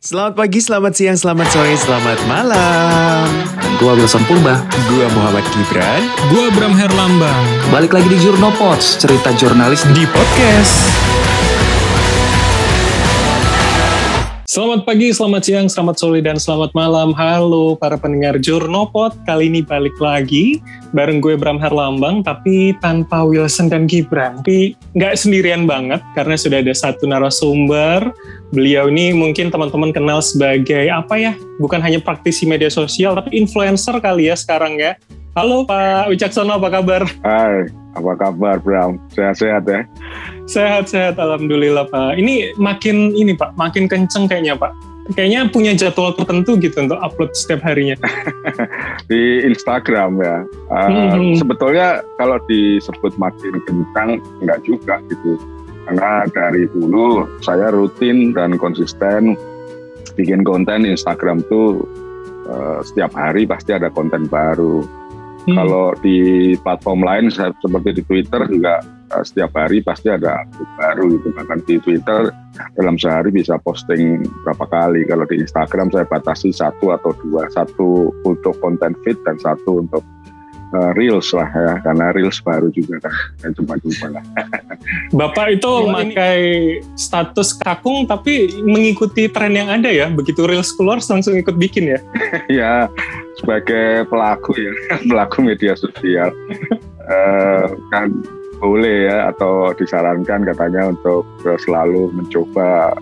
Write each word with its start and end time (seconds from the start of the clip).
Selamat 0.00 0.32
pagi, 0.32 0.64
selamat 0.64 0.96
siang, 0.96 1.12
selamat 1.12 1.52
sore, 1.52 1.76
selamat 1.76 2.24
malam. 2.24 3.28
Gua 3.76 3.92
Wilson 3.92 4.24
Purba. 4.24 4.64
Gua 4.88 5.04
Muhammad 5.12 5.44
Gibran 5.52 6.00
Gua 6.32 6.48
Bram 6.56 6.72
Herlambang. 6.72 7.44
Balik 7.68 7.92
lagi 7.92 8.08
di 8.08 8.16
Jurnopods, 8.16 8.96
cerita 8.96 9.28
jurnalis 9.36 9.84
di 9.92 10.08
podcast. 10.08 10.88
Selamat 14.50 14.82
pagi, 14.82 15.14
selamat 15.14 15.42
siang, 15.46 15.66
selamat 15.70 15.96
sore, 16.02 16.18
dan 16.18 16.34
selamat 16.34 16.74
malam. 16.74 17.14
Halo 17.14 17.78
para 17.78 17.94
pendengar 17.94 18.34
Jurnopot. 18.42 19.14
Kali 19.22 19.46
ini 19.46 19.62
balik 19.62 19.94
lagi 20.02 20.58
bareng 20.90 21.22
gue 21.22 21.38
Bram 21.38 21.62
Herlambang, 21.62 22.26
tapi 22.26 22.74
tanpa 22.82 23.22
Wilson 23.22 23.70
dan 23.70 23.86
Gibran. 23.86 24.42
Tapi 24.42 24.74
nggak 24.98 25.14
sendirian 25.14 25.70
banget, 25.70 26.02
karena 26.18 26.34
sudah 26.34 26.66
ada 26.66 26.74
satu 26.74 27.06
narasumber. 27.06 28.10
Beliau 28.50 28.90
ini 28.90 29.14
mungkin 29.14 29.54
teman-teman 29.54 29.94
kenal 29.94 30.18
sebagai 30.18 30.90
apa 30.90 31.14
ya? 31.14 31.32
Bukan 31.62 31.78
hanya 31.78 32.02
praktisi 32.02 32.42
media 32.42 32.74
sosial, 32.74 33.14
tapi 33.14 33.38
influencer 33.38 34.02
kali 34.02 34.26
ya 34.26 34.34
sekarang 34.34 34.82
ya. 34.82 34.98
Halo 35.38 35.62
Pak 35.62 36.10
Wicaksono, 36.10 36.58
apa 36.58 36.74
kabar? 36.74 37.06
Hai, 37.22 37.70
apa 37.94 38.12
kabar 38.18 38.58
Bram? 38.58 38.98
Sehat-sehat 39.14 39.62
ya? 39.62 39.86
Sehat-sehat, 40.50 41.22
Alhamdulillah 41.22 41.86
Pak. 41.86 42.18
Ini 42.18 42.58
makin 42.58 43.14
ini 43.14 43.38
Pak, 43.38 43.54
makin 43.54 43.86
kenceng 43.86 44.26
kayaknya 44.26 44.58
Pak. 44.58 44.74
Kayaknya 45.14 45.46
punya 45.54 45.72
jadwal 45.78 46.18
tertentu 46.18 46.58
gitu 46.58 46.74
untuk 46.82 46.98
upload 46.98 47.30
setiap 47.38 47.62
harinya. 47.62 47.94
Di 49.10 49.46
Instagram 49.46 50.18
ya. 50.18 50.42
Uh, 50.66 51.14
Hmm. 51.14 51.38
Sebetulnya 51.38 52.02
kalau 52.18 52.42
disebut 52.50 53.14
makin 53.14 53.62
kencang, 53.70 54.18
enggak 54.42 54.66
juga 54.66 54.98
gitu. 55.06 55.38
Karena 55.86 56.26
dari 56.26 56.66
dulu 56.74 57.30
saya 57.38 57.70
rutin 57.70 58.34
dan 58.34 58.58
konsisten 58.58 59.38
bikin 60.18 60.42
konten 60.42 60.82
Instagram 60.82 61.46
tuh 61.46 61.86
uh, 62.50 62.82
setiap 62.82 63.14
hari 63.14 63.46
pasti 63.46 63.70
ada 63.78 63.94
konten 63.94 64.26
baru. 64.26 64.98
Hmm. 65.48 65.56
Kalau 65.56 65.96
di 66.04 66.52
platform 66.60 67.00
lain 67.00 67.32
seperti 67.32 67.96
di 67.96 68.02
Twitter 68.04 68.44
juga 68.44 68.84
uh, 69.12 69.24
setiap 69.24 69.56
hari 69.56 69.80
pasti 69.80 70.12
ada 70.12 70.44
update 70.44 70.72
baru 70.76 71.06
gitu. 71.16 71.28
Bahkan 71.32 71.58
di 71.64 71.76
Twitter 71.80 72.28
dalam 72.76 72.96
sehari 73.00 73.32
bisa 73.32 73.56
posting 73.64 74.20
berapa 74.44 74.68
kali. 74.68 75.08
Kalau 75.08 75.24
di 75.24 75.40
Instagram 75.40 75.88
saya 75.88 76.04
batasi 76.04 76.52
satu 76.52 76.92
atau 76.92 77.16
dua, 77.24 77.48
satu 77.52 78.12
untuk 78.28 78.52
konten 78.60 78.92
feed 79.00 79.16
dan 79.24 79.40
satu 79.40 79.80
untuk 79.80 80.04
uh, 80.74 80.90
reels 80.94 81.30
lah 81.34 81.48
ya, 81.50 81.72
karena 81.82 82.14
reels 82.14 82.38
baru 82.42 82.68
juga 82.70 83.02
kan, 83.02 83.14
yang 83.46 83.52
cuma-cuma 83.58 84.18
lah. 84.18 84.24
Bapak 85.18 85.60
itu 85.60 85.70
memakai 85.86 86.38
status 86.94 87.54
kakung 87.58 88.06
tapi 88.06 88.50
mengikuti 88.62 89.26
tren 89.30 89.54
yang 89.54 89.70
ada 89.70 89.90
ya. 89.90 90.08
Begitu 90.10 90.46
Reels 90.46 90.72
keluar 90.74 91.02
langsung 91.02 91.34
ikut 91.36 91.56
bikin 91.58 91.94
ya. 91.96 91.98
ya 92.62 92.72
sebagai 93.38 94.06
pelaku 94.06 94.56
ya, 94.58 94.72
pelaku 95.10 95.36
media 95.46 95.74
sosial 95.74 96.30
eh, 97.06 97.64
kan 97.90 98.12
boleh 98.60 99.08
ya 99.08 99.32
atau 99.32 99.72
disarankan 99.72 100.44
katanya 100.44 100.92
untuk 100.92 101.24
selalu 101.64 102.12
mencoba 102.12 102.92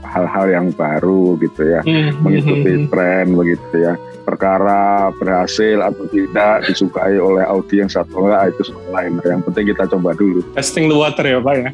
hal-hal 0.00 0.46
yang 0.48 0.66
baru 0.72 1.36
gitu 1.44 1.60
ya. 1.60 1.84
mengikuti 2.24 2.88
tren 2.88 3.36
begitu 3.36 3.74
ya 3.76 4.00
perkara 4.24 5.08
berhasil 5.14 5.78
atau 5.78 6.08
tidak 6.08 6.64
disukai 6.64 7.14
oleh 7.14 7.44
audiens 7.44 7.92
atau 7.92 8.24
enggak 8.24 8.56
itu 8.56 8.72
soal 8.72 8.88
lain 8.90 9.20
yang 9.22 9.40
penting 9.40 9.70
kita 9.70 9.84
coba 9.86 10.16
dulu 10.16 10.40
testing 10.52 10.88
the 10.88 10.96
water 10.96 11.22
ya 11.22 11.38
Pak 11.38 11.54
ya. 11.54 11.70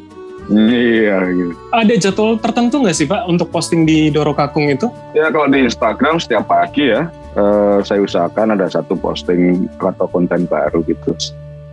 iya 0.51 1.17
gitu. 1.31 1.53
Ada 1.71 1.93
jadwal 2.01 2.35
tertentu 2.35 2.81
nggak 2.83 2.97
sih 2.97 3.07
Pak 3.07 3.23
untuk 3.25 3.47
posting 3.49 3.85
di 3.85 4.11
Doro 4.11 4.33
Kakung 4.33 4.67
itu? 4.67 4.91
ya 5.13 5.31
kalau 5.31 5.47
di 5.47 5.63
Instagram 5.63 6.19
setiap 6.19 6.45
pagi 6.45 6.91
ya 6.91 7.07
eh, 7.33 7.77
saya 7.81 8.03
usahakan 8.03 8.59
ada 8.59 8.67
satu 8.67 8.93
posting 8.95 9.71
atau 9.79 10.05
konten 10.05 10.45
baru 10.45 10.83
gitu 10.83 11.15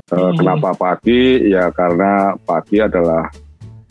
Eh, 0.08 0.16
Hmm. 0.16 0.40
kenapa 0.40 0.72
pagi 0.72 1.52
ya 1.52 1.68
karena 1.68 2.32
pagi 2.48 2.80
adalah 2.80 3.28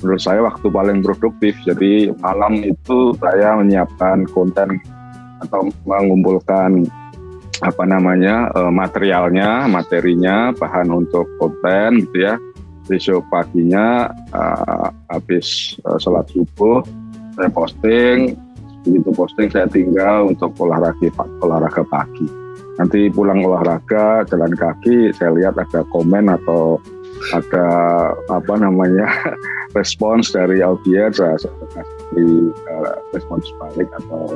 menurut 0.01 0.17
saya 0.17 0.41
waktu 0.41 0.65
paling 0.65 1.05
produktif 1.05 1.53
jadi 1.61 2.09
malam 2.17 2.65
itu 2.65 3.13
saya 3.21 3.53
menyiapkan 3.53 4.25
konten 4.33 4.81
atau 5.43 5.69
mengumpulkan 5.85 6.87
apa 7.61 7.83
namanya 7.89 8.53
eh, 8.53 8.71
materialnya 8.71 9.65
materinya 9.65 10.53
bahan 10.53 10.89
untuk 10.93 11.25
konten 11.41 12.05
gitu 12.05 12.17
ya. 12.29 12.35
Besok 12.87 13.25
paginya 13.33 14.07
eh, 14.31 14.87
habis 15.11 15.77
eh, 15.81 15.97
sholat 15.97 16.29
subuh 16.29 16.85
saya 17.37 17.49
posting 17.53 18.33
begitu 18.87 19.11
posting 19.11 19.51
saya 19.51 19.67
tinggal 19.67 20.31
untuk 20.31 20.55
olahraga 20.61 21.11
olahraga 21.43 21.83
pagi. 21.91 22.27
Nanti 22.77 23.09
pulang 23.09 23.41
olahraga 23.41 24.21
jalan 24.29 24.53
kaki 24.53 25.09
saya 25.17 25.33
lihat 25.33 25.57
ada 25.57 25.81
komen 25.89 26.29
atau 26.29 26.77
ada 27.33 27.67
apa 28.29 28.53
namanya 28.61 29.09
respons 29.77 30.29
dari 30.29 30.61
audiens 30.61 31.17
saya 31.17 31.35
kasih 31.41 32.53
respons 33.11 33.49
balik 33.57 33.89
atau 33.97 34.29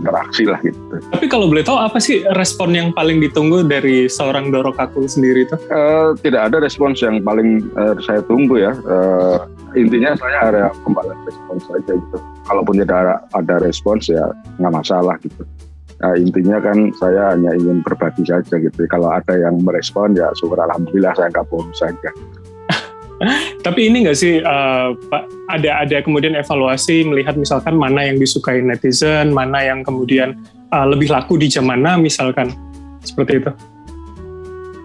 interaksi 0.00 0.48
lah 0.48 0.56
gitu 0.64 0.80
Tapi 1.12 1.26
kalau 1.28 1.52
boleh 1.52 1.60
tahu 1.60 1.76
apa 1.76 2.00
sih 2.00 2.24
respon 2.34 2.72
yang 2.72 2.90
paling 2.96 3.20
ditunggu 3.20 3.68
dari 3.68 4.08
seorang 4.08 4.48
Doro 4.48 4.72
Kakung 4.72 5.06
sendiri 5.06 5.44
itu? 5.44 5.56
Eh, 5.68 6.08
tidak 6.24 6.50
ada 6.50 6.56
respons 6.64 7.04
yang 7.04 7.20
paling 7.20 7.68
eh, 7.76 7.94
saya 8.00 8.24
tunggu 8.24 8.56
ya. 8.56 8.72
Eh, 8.72 9.38
intinya 9.78 10.16
saya 10.16 10.38
ada 10.48 10.64
pembalas 10.82 11.16
respons 11.28 11.62
saja 11.68 11.92
gitu. 11.94 12.18
Kalaupun 12.48 12.80
tidak 12.80 12.96
ada, 12.96 13.14
ada 13.36 13.54
respons 13.60 14.08
ya 14.08 14.24
nggak 14.58 14.74
masalah 14.74 15.20
gitu. 15.20 15.44
Nah, 16.00 16.16
intinya 16.16 16.56
kan 16.64 16.88
saya 16.96 17.36
hanya 17.36 17.52
ingin 17.60 17.84
berbagi 17.84 18.24
saja 18.24 18.56
gitu. 18.56 18.88
Kalau 18.88 19.12
ada 19.12 19.36
yang 19.36 19.60
merespon 19.60 20.16
ya 20.16 20.32
syukur 20.40 20.56
alhamdulillah 20.56 21.12
saya 21.12 21.28
nggak 21.28 21.46
bohong 21.52 21.68
saja. 21.76 22.10
Tapi 23.60 23.92
ini 23.92 24.08
nggak 24.08 24.16
sih 24.16 24.40
Pak 24.40 25.22
ada 25.52 25.84
ada 25.84 25.96
kemudian 26.00 26.32
evaluasi 26.32 27.04
melihat 27.04 27.36
misalkan 27.36 27.76
mana 27.76 28.08
yang 28.08 28.16
disukai 28.16 28.64
netizen, 28.64 29.36
mana 29.36 29.60
yang 29.60 29.84
kemudian 29.84 30.40
eh, 30.72 30.86
lebih 30.88 31.12
laku 31.12 31.36
di 31.36 31.52
jam 31.52 31.68
mana 31.68 32.00
misalkan 32.00 32.48
seperti 33.04 33.44
itu. 33.44 33.52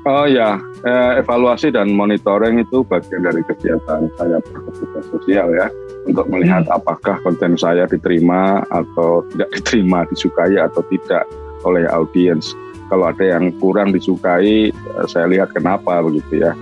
Oh 0.06 0.30
ya, 0.30 0.62
eh, 0.86 1.24
evaluasi 1.24 1.74
dan 1.74 1.90
monitoring 1.90 2.62
itu 2.62 2.86
bagian 2.86 3.26
dari 3.26 3.42
kegiatan 3.42 4.06
saya 4.20 4.38
berkegiatan 4.38 5.04
sosial 5.10 5.48
ya, 5.56 5.68
untuk 6.06 6.30
melihat 6.30 6.68
apakah 6.70 7.18
konten 7.26 7.58
saya 7.58 7.90
diterima 7.90 8.62
atau 8.70 9.26
tidak 9.34 9.50
diterima, 9.56 10.06
disukai 10.12 10.60
atau 10.62 10.86
tidak 10.92 11.26
oleh 11.66 11.90
audiens. 11.90 12.54
Kalau 12.86 13.10
ada 13.10 13.26
yang 13.26 13.50
kurang 13.58 13.98
disukai, 13.98 14.70
saya 15.10 15.26
lihat 15.26 15.50
kenapa 15.58 16.06
begitu 16.06 16.46
ya. 16.46 16.54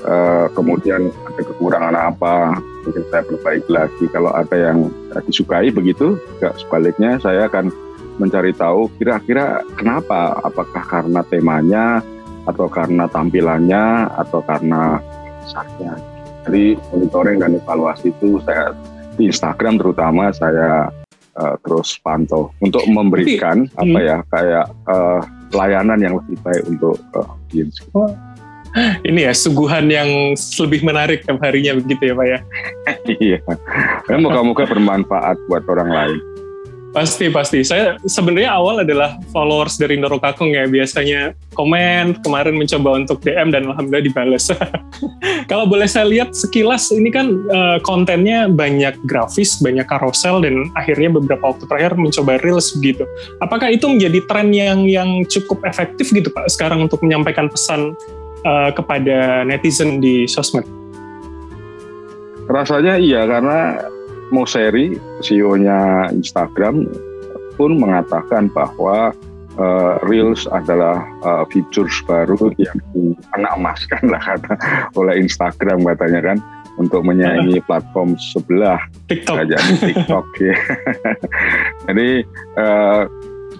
Eh, 0.00 0.46
kemudian 0.56 1.12
ada 1.28 1.42
kekurangan 1.44 1.92
apa, 1.92 2.56
mungkin 2.88 3.04
saya 3.12 3.20
perbaiki 3.20 3.68
lagi. 3.68 4.04
Kalau 4.08 4.32
ada 4.32 4.56
yang 4.56 4.88
eh, 5.12 5.22
disukai 5.28 5.68
begitu, 5.68 6.16
juga 6.16 6.56
sebaliknya 6.56 7.20
saya 7.20 7.52
akan 7.52 7.68
mencari 8.16 8.56
tahu 8.56 8.88
kira-kira 8.96 9.60
kenapa, 9.76 10.40
apakah 10.40 10.84
karena 10.88 11.20
temanya, 11.28 12.00
atau 12.48 12.66
karena 12.72 13.04
tampilannya 13.12 14.08
atau 14.16 14.40
karena 14.40 15.04
kisahnya. 15.44 15.92
Jadi 16.48 16.80
monitoring 16.92 17.36
dan 17.44 17.60
evaluasi 17.60 18.16
itu 18.16 18.40
saya 18.48 18.72
di 19.20 19.28
Instagram 19.28 19.76
terutama 19.76 20.32
saya 20.32 20.88
eh, 21.36 21.54
terus 21.60 22.00
pantau 22.00 22.56
untuk 22.64 22.88
memberikan 22.88 23.68
Tapi, 23.68 23.76
apa 23.76 23.98
hmm. 24.00 24.08
ya 24.08 24.18
kayak 24.32 24.66
eh, 24.88 25.20
layanan 25.52 25.98
yang 26.00 26.14
lebih 26.16 26.40
baik 26.40 26.64
untuk 26.72 26.96
eh, 26.96 27.26
audiens. 27.28 27.76
Ini 29.08 29.30
ya 29.30 29.32
suguhan 29.34 29.90
yang 29.90 30.38
lebih 30.38 30.80
menarik 30.86 31.26
tiap 31.26 31.42
harinya 31.42 31.74
begitu 31.78 32.12
ya 32.12 32.14
Pak 32.14 32.26
ya. 32.26 32.38
Iya, 33.10 33.38
Dan 34.06 34.22
moga-moga 34.22 34.62
bermanfaat 34.66 35.36
buat 35.50 35.66
orang 35.66 35.90
lain. 35.90 36.20
Pasti 36.90 37.30
pasti. 37.30 37.62
Saya 37.62 37.94
sebenarnya 38.02 38.50
awal 38.50 38.82
adalah 38.82 39.14
followers 39.30 39.78
dari 39.78 39.94
Ndoro 39.94 40.18
Kakung 40.18 40.50
ya. 40.50 40.66
Biasanya 40.66 41.38
komen, 41.54 42.18
kemarin 42.26 42.58
mencoba 42.58 42.98
untuk 42.98 43.22
DM 43.22 43.54
dan 43.54 43.70
alhamdulillah 43.70 44.06
dibales. 44.10 44.50
Kalau 45.50 45.70
boleh 45.70 45.86
saya 45.86 46.10
lihat 46.10 46.34
sekilas 46.34 46.90
ini 46.90 47.14
kan 47.14 47.30
eh, 47.30 47.78
kontennya 47.86 48.50
banyak 48.50 48.98
grafis, 49.06 49.62
banyak 49.62 49.86
karosel 49.86 50.42
dan 50.42 50.66
akhirnya 50.74 51.14
beberapa 51.14 51.54
waktu 51.54 51.70
terakhir 51.70 51.94
mencoba 51.94 52.42
reels 52.42 52.74
begitu. 52.74 53.06
Apakah 53.38 53.70
itu 53.70 53.86
menjadi 53.86 54.18
tren 54.26 54.50
yang 54.50 54.82
yang 54.90 55.22
cukup 55.30 55.62
efektif 55.62 56.10
gitu 56.10 56.26
Pak 56.34 56.50
sekarang 56.50 56.90
untuk 56.90 56.98
menyampaikan 57.06 57.46
pesan 57.46 57.94
eh, 58.44 58.70
kepada 58.74 59.42
netizen 59.46 60.00
di 60.00 60.24
sosmed? 60.28 60.66
Rasanya 62.50 62.98
iya 62.98 63.24
karena 63.24 63.78
Mosseri, 64.30 64.94
CEO-nya 65.22 66.10
Instagram 66.14 66.86
pun 67.58 67.78
mengatakan 67.78 68.50
bahwa 68.50 69.10
eh, 69.58 69.94
Reels 70.06 70.46
adalah 70.50 71.02
eh, 71.24 71.44
features 71.50 71.94
baru 72.06 72.54
yang 72.58 72.78
diemaskan 72.94 74.10
lah 74.10 74.22
kata 74.22 74.54
oleh 75.00 75.20
Instagram 75.20 75.82
katanya 75.84 76.34
kan 76.34 76.38
untuk 76.80 77.04
menyaingi 77.04 77.60
platform 77.68 78.16
sebelah 78.16 78.80
TikTok. 79.10 79.44
kerajaan 79.44 79.72
TikTok 79.82 80.26
ya. 80.48 80.56
Jadi 81.90 82.08
uh, 82.56 83.04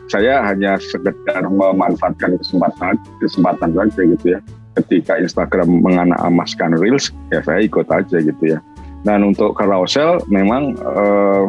saya 0.08 0.42
hanya 0.48 0.80
sekedar 0.80 1.44
memanfaatkan 1.46 2.40
kesempatan 2.40 2.96
kesempatan 3.20 3.70
saja 3.76 4.02
gitu 4.16 4.26
ya. 4.38 4.40
Ketika 4.80 5.20
Instagram 5.20 5.84
mengamaskan 5.84 6.80
reels, 6.80 7.12
ya 7.28 7.44
saya 7.44 7.60
ikut 7.60 7.84
aja 7.92 8.16
gitu 8.16 8.44
ya. 8.56 8.58
Dan 9.04 9.24
untuk 9.24 9.56
carousel 9.56 10.20
memang 10.28 10.76
uh, 10.80 11.48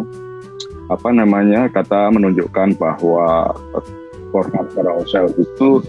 apa 0.91 1.09
namanya 1.15 1.71
kata 1.71 2.11
menunjukkan 2.11 2.75
bahwa 2.75 3.55
format 4.35 4.67
carousel 4.75 5.31
itu 5.39 5.83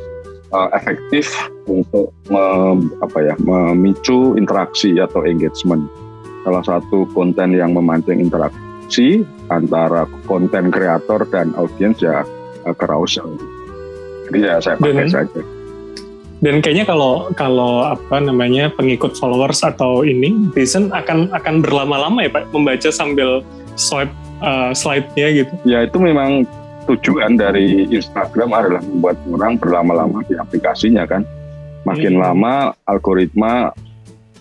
uh, 0.54 0.70
efektif 0.74 1.30
untuk 1.66 2.14
mem, 2.30 2.90
apa 3.02 3.18
ya 3.22 3.34
memicu 3.42 4.38
interaksi 4.38 4.98
atau 4.98 5.26
engagement. 5.26 5.86
Salah 6.42 6.62
satu 6.66 7.06
konten 7.14 7.54
yang 7.54 7.74
memancing 7.74 8.18
interaksi 8.18 9.22
antara 9.50 10.06
konten 10.26 10.74
kreator 10.74 11.22
dan 11.30 11.54
audiens 11.54 11.98
ya 12.02 12.26
carousel. 12.78 13.38
Jadi 14.30 14.38
ya 14.42 14.58
saya 14.58 14.78
pakai 14.78 15.06
dan, 15.06 15.10
saja. 15.10 15.40
Dan 16.42 16.58
kayaknya 16.58 16.90
kalau 16.90 17.30
kalau 17.38 17.86
apa 17.86 18.18
namanya 18.18 18.66
pengikut 18.74 19.14
followers 19.14 19.62
atau 19.62 20.02
ini, 20.02 20.50
Vincent 20.50 20.90
akan 20.90 21.30
akan 21.30 21.62
berlama-lama 21.62 22.26
ya 22.26 22.30
Pak 22.34 22.50
membaca 22.50 22.90
sambil 22.90 23.46
swipe 23.78 24.10
uh, 24.42 24.74
slide-nya 24.74 25.46
gitu. 25.46 25.52
Ya 25.62 25.86
itu 25.86 26.02
memang 26.02 26.42
tujuan 26.90 27.38
dari 27.38 27.86
Instagram 27.94 28.50
adalah 28.50 28.82
membuat 28.82 29.16
orang 29.30 29.54
berlama-lama 29.54 30.26
di 30.26 30.34
aplikasinya 30.34 31.06
kan. 31.06 31.22
Makin 31.86 32.18
hmm. 32.18 32.22
lama 32.22 32.74
algoritma 32.90 33.70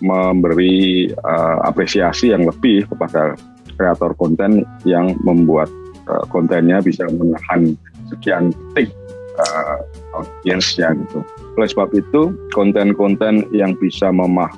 memberi 0.02 1.06
uh, 1.22 1.62
apresiasi 1.62 2.34
yang 2.34 2.50
lebih 2.50 2.82
kepada 2.90 3.38
kreator 3.78 4.10
konten 4.18 4.66
yang 4.82 5.14
membuat 5.22 5.70
uh, 6.10 6.26
kontennya 6.34 6.82
bisa 6.82 7.06
menahan 7.06 7.78
sekian 8.10 8.50
detik 8.74 8.90
uh, 9.38 9.76
audiensnya 10.16 10.96
gitu. 10.96 11.24
Oleh 11.60 11.68
sebab 11.68 11.92
itu 11.92 12.32
konten-konten 12.56 13.48
yang 13.52 13.76
bisa 13.76 14.08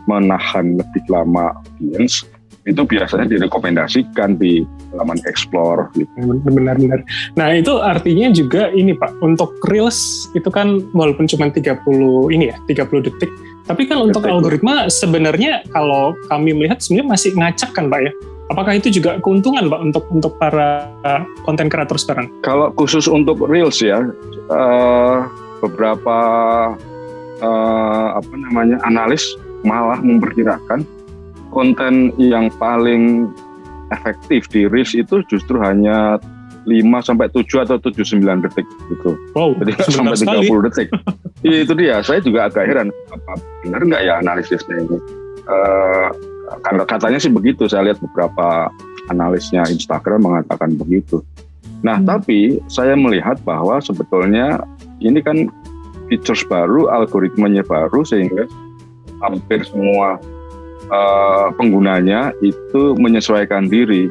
menahan 0.06 0.78
lebih 0.78 1.04
lama 1.10 1.54
audiens 1.58 2.26
itu 2.64 2.80
biasanya 2.80 3.28
direkomendasikan 3.28 4.40
di 4.40 4.64
halaman 4.92 5.20
explore 5.28 5.92
gitu. 5.92 6.40
Benar-benar. 6.48 7.04
Nah 7.36 7.48
itu 7.52 7.76
artinya 7.76 8.32
juga 8.32 8.72
ini 8.72 8.96
Pak, 8.96 9.20
untuk 9.20 9.60
Reels 9.68 10.32
itu 10.32 10.48
kan 10.48 10.80
walaupun 10.96 11.28
cuma 11.28 11.52
30 11.52 11.84
ini 12.32 12.48
ya, 12.48 12.56
30 12.64 13.04
detik, 13.04 13.28
tapi 13.68 13.84
kan 13.84 14.00
untuk 14.00 14.24
Betul. 14.24 14.40
algoritma 14.40 14.88
sebenarnya 14.88 15.60
kalau 15.76 16.16
kami 16.32 16.56
melihat 16.56 16.80
sebenarnya 16.80 17.08
masih 17.12 17.30
ngacak 17.36 17.70
kan 17.76 17.92
Pak 17.92 18.00
ya? 18.00 18.12
Apakah 18.52 18.76
itu 18.76 18.92
juga 18.92 19.16
keuntungan 19.24 19.72
Pak 19.72 19.80
untuk 19.80 20.04
untuk 20.12 20.32
para 20.36 20.84
konten 21.48 21.72
kreator 21.72 21.96
sekarang? 21.96 22.28
Kalau 22.44 22.68
khusus 22.76 23.08
untuk 23.08 23.40
Reels 23.40 23.80
ya, 23.80 24.04
uh, 24.52 25.24
beberapa 25.64 26.18
uh, 27.40 28.08
apa 28.20 28.34
namanya 28.36 28.76
analis 28.84 29.24
malah 29.64 29.96
memperkirakan 30.04 30.84
konten 31.48 32.12
yang 32.20 32.52
paling 32.60 33.32
efektif 33.96 34.44
di 34.52 34.68
Reels 34.68 34.92
itu 34.92 35.24
justru 35.32 35.56
hanya 35.64 36.20
5 36.64 36.80
sampai 37.00 37.28
7 37.32 37.64
atau 37.64 37.76
7 37.80 38.20
9 38.20 38.44
detik 38.44 38.66
gitu. 38.92 39.16
Wow, 39.36 39.56
Jadi 39.60 39.72
sampai 39.88 40.16
30 40.16 40.20
sekali. 40.20 40.48
detik. 40.68 40.88
Iya 41.44 41.58
itu 41.60 41.72
dia. 41.76 42.00
Saya 42.00 42.24
juga 42.24 42.48
agak 42.48 42.64
heran 42.64 42.88
apa 43.12 43.36
benar 43.64 43.80
nggak 43.84 44.02
ya 44.04 44.20
analisisnya 44.20 44.80
ini. 44.80 44.96
Uh, 45.44 46.08
katanya 46.86 47.18
sih 47.20 47.32
begitu. 47.32 47.66
Saya 47.68 47.92
lihat 47.92 47.98
beberapa 48.00 48.68
analisnya 49.08 49.64
Instagram 49.68 50.24
mengatakan 50.24 50.76
begitu. 50.76 51.20
Nah, 51.84 52.00
hmm. 52.00 52.08
tapi 52.08 52.60
saya 52.72 52.96
melihat 52.96 53.36
bahwa 53.44 53.76
sebetulnya 53.80 54.64
ini 55.04 55.20
kan 55.20 55.52
features 56.08 56.44
baru, 56.48 56.88
algoritmanya 56.88 57.64
baru 57.64 58.04
sehingga 58.04 58.48
hampir 59.20 59.64
semua 59.64 60.20
uh, 60.92 61.48
penggunanya 61.56 62.32
itu 62.40 62.96
menyesuaikan 62.96 63.68
diri, 63.68 64.08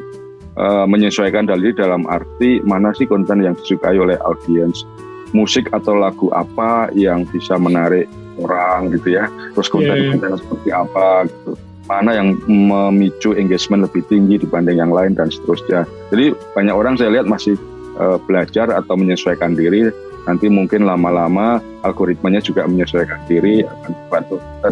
uh, 0.58 0.86
menyesuaikan 0.86 1.46
diri 1.46 1.74
dalam 1.74 2.06
arti 2.10 2.62
mana 2.62 2.94
sih 2.94 3.06
konten 3.06 3.42
yang 3.42 3.54
disukai 3.58 3.98
oleh 3.98 4.18
audiens, 4.22 4.86
musik 5.34 5.70
atau 5.74 5.98
lagu 5.98 6.30
apa 6.34 6.90
yang 6.94 7.26
bisa 7.30 7.58
menarik 7.58 8.06
orang 8.42 8.90
gitu 8.90 9.14
ya, 9.14 9.30
terus 9.54 9.70
konten-konten 9.70 10.18
yeah, 10.18 10.30
yeah. 10.34 10.38
seperti 10.42 10.68
apa 10.74 11.06
gitu, 11.30 11.50
mana 11.84 12.16
yang 12.16 12.40
memicu 12.48 13.36
engagement 13.36 13.84
lebih 13.84 14.00
tinggi 14.08 14.40
dibanding 14.40 14.80
yang 14.80 14.92
lain 14.92 15.12
dan 15.12 15.28
seterusnya. 15.28 15.84
Jadi 16.08 16.32
banyak 16.56 16.74
orang 16.74 16.96
saya 16.96 17.12
lihat 17.20 17.28
masih 17.28 17.60
uh, 18.00 18.16
belajar 18.24 18.72
atau 18.72 18.96
menyesuaikan 18.96 19.52
diri 19.52 19.92
nanti 20.24 20.48
mungkin 20.48 20.88
lama-lama 20.88 21.60
algoritmanya 21.84 22.40
juga 22.40 22.64
menyesuaikan 22.64 23.20
diri 23.28 23.60
akan 23.60 23.92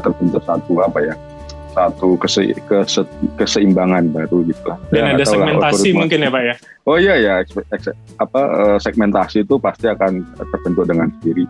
terbentuk 0.01 0.41
satu 0.49 0.81
apa 0.81 1.13
ya 1.13 1.15
satu 1.73 2.21
kese, 2.21 2.53
kese, 2.69 3.03
keseimbangan 3.41 4.13
baru 4.13 4.45
gitu 4.45 4.61
lah. 4.69 4.77
Dan 4.93 5.09
ya, 5.09 5.13
ada 5.17 5.25
segmentasi 5.25 5.89
lah, 5.93 6.05
mungkin 6.05 6.19
ya 6.21 6.29
Pak 6.29 6.43
ya? 6.45 6.55
Oh 6.85 6.97
iya 7.01 7.15
ya, 7.17 7.35
apa 8.21 8.43
eh, 8.45 8.79
segmentasi 8.81 9.49
itu 9.49 9.57
pasti 9.57 9.89
akan 9.89 10.21
terbentuk 10.53 10.85
dengan 10.85 11.09
sendiri. 11.17 11.49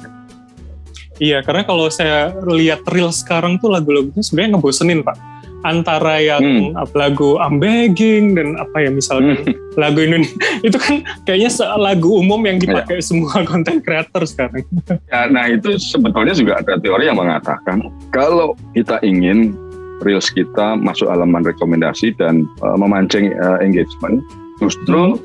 Iya, 1.18 1.42
karena 1.42 1.62
kalau 1.66 1.86
saya 1.90 2.34
lihat 2.46 2.86
real 2.90 3.10
sekarang 3.10 3.58
tuh 3.58 3.70
lagu-lagunya 3.70 4.22
sebenarnya 4.22 4.58
ngebosenin 4.58 5.02
Pak. 5.02 5.31
Antara 5.62 6.18
yang 6.18 6.74
hmm. 6.74 6.90
lagu 6.98 7.38
I'm 7.38 7.62
Begging 7.62 8.34
dan 8.34 8.58
apa 8.58 8.82
ya 8.82 8.90
misalnya 8.90 9.38
hmm. 9.38 9.54
lagu 9.82 10.02
ini 10.02 10.26
itu 10.66 10.76
kan 10.76 11.06
kayaknya 11.24 11.50
lagu 11.78 12.18
umum 12.18 12.42
yang 12.44 12.58
dipakai 12.58 13.00
ya. 13.00 13.04
semua 13.04 13.42
konten 13.50 13.80
kreator 13.80 14.26
sekarang. 14.26 14.66
Ya, 15.08 15.30
nah 15.30 15.46
itu 15.48 15.78
sebetulnya 15.78 16.34
juga 16.34 16.60
ada 16.60 16.76
teori 16.76 17.08
yang 17.08 17.18
mengatakan 17.18 17.88
kalau 18.10 18.58
kita 18.74 18.98
ingin 19.06 19.54
reels 20.02 20.28
kita 20.34 20.74
masuk 20.74 21.06
halaman 21.06 21.46
rekomendasi 21.46 22.12
dan 22.18 22.50
uh, 22.60 22.74
memancing 22.74 23.30
uh, 23.38 23.62
engagement, 23.62 24.20
justru 24.58 25.16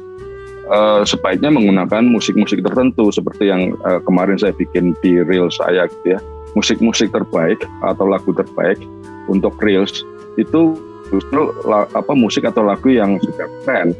uh, 0.69 1.01
sebaiknya 1.01 1.49
menggunakan 1.49 2.05
musik-musik 2.05 2.61
tertentu 2.61 3.09
seperti 3.09 3.49
yang 3.49 3.73
uh, 3.83 3.99
kemarin 4.05 4.37
saya 4.37 4.53
bikin 4.53 4.93
di 5.01 5.19
reels 5.25 5.57
saya 5.57 5.89
gitu 5.89 6.17
ya. 6.17 6.19
Musik-musik 6.53 7.13
terbaik 7.13 7.61
atau 7.85 8.05
lagu 8.09 8.33
terbaik 8.33 8.79
untuk 9.29 9.57
reels 9.61 10.05
itu 10.37 10.77
justru 11.09 11.41
apa 11.71 12.13
musik 12.13 12.45
atau 12.45 12.63
lagu 12.63 12.91
yang 12.91 13.17
sudah 13.19 13.47
tren 13.63 13.95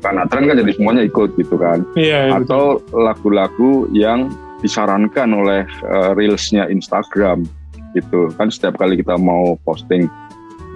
karena 0.00 0.24
tren 0.24 0.48
kan 0.48 0.56
jadi 0.56 0.72
semuanya 0.72 1.02
ikut 1.04 1.36
gitu 1.36 1.60
kan. 1.60 1.84
Iya, 1.92 2.32
atau 2.40 2.80
lagu-lagu 2.96 3.92
yang 3.92 4.32
disarankan 4.64 5.28
oleh 5.36 5.68
uh, 5.84 6.16
reelsnya 6.16 6.70
Instagram 6.72 7.44
gitu. 7.92 8.32
Kan 8.40 8.48
setiap 8.48 8.80
kali 8.80 8.96
kita 9.04 9.20
mau 9.20 9.60
posting 9.68 10.08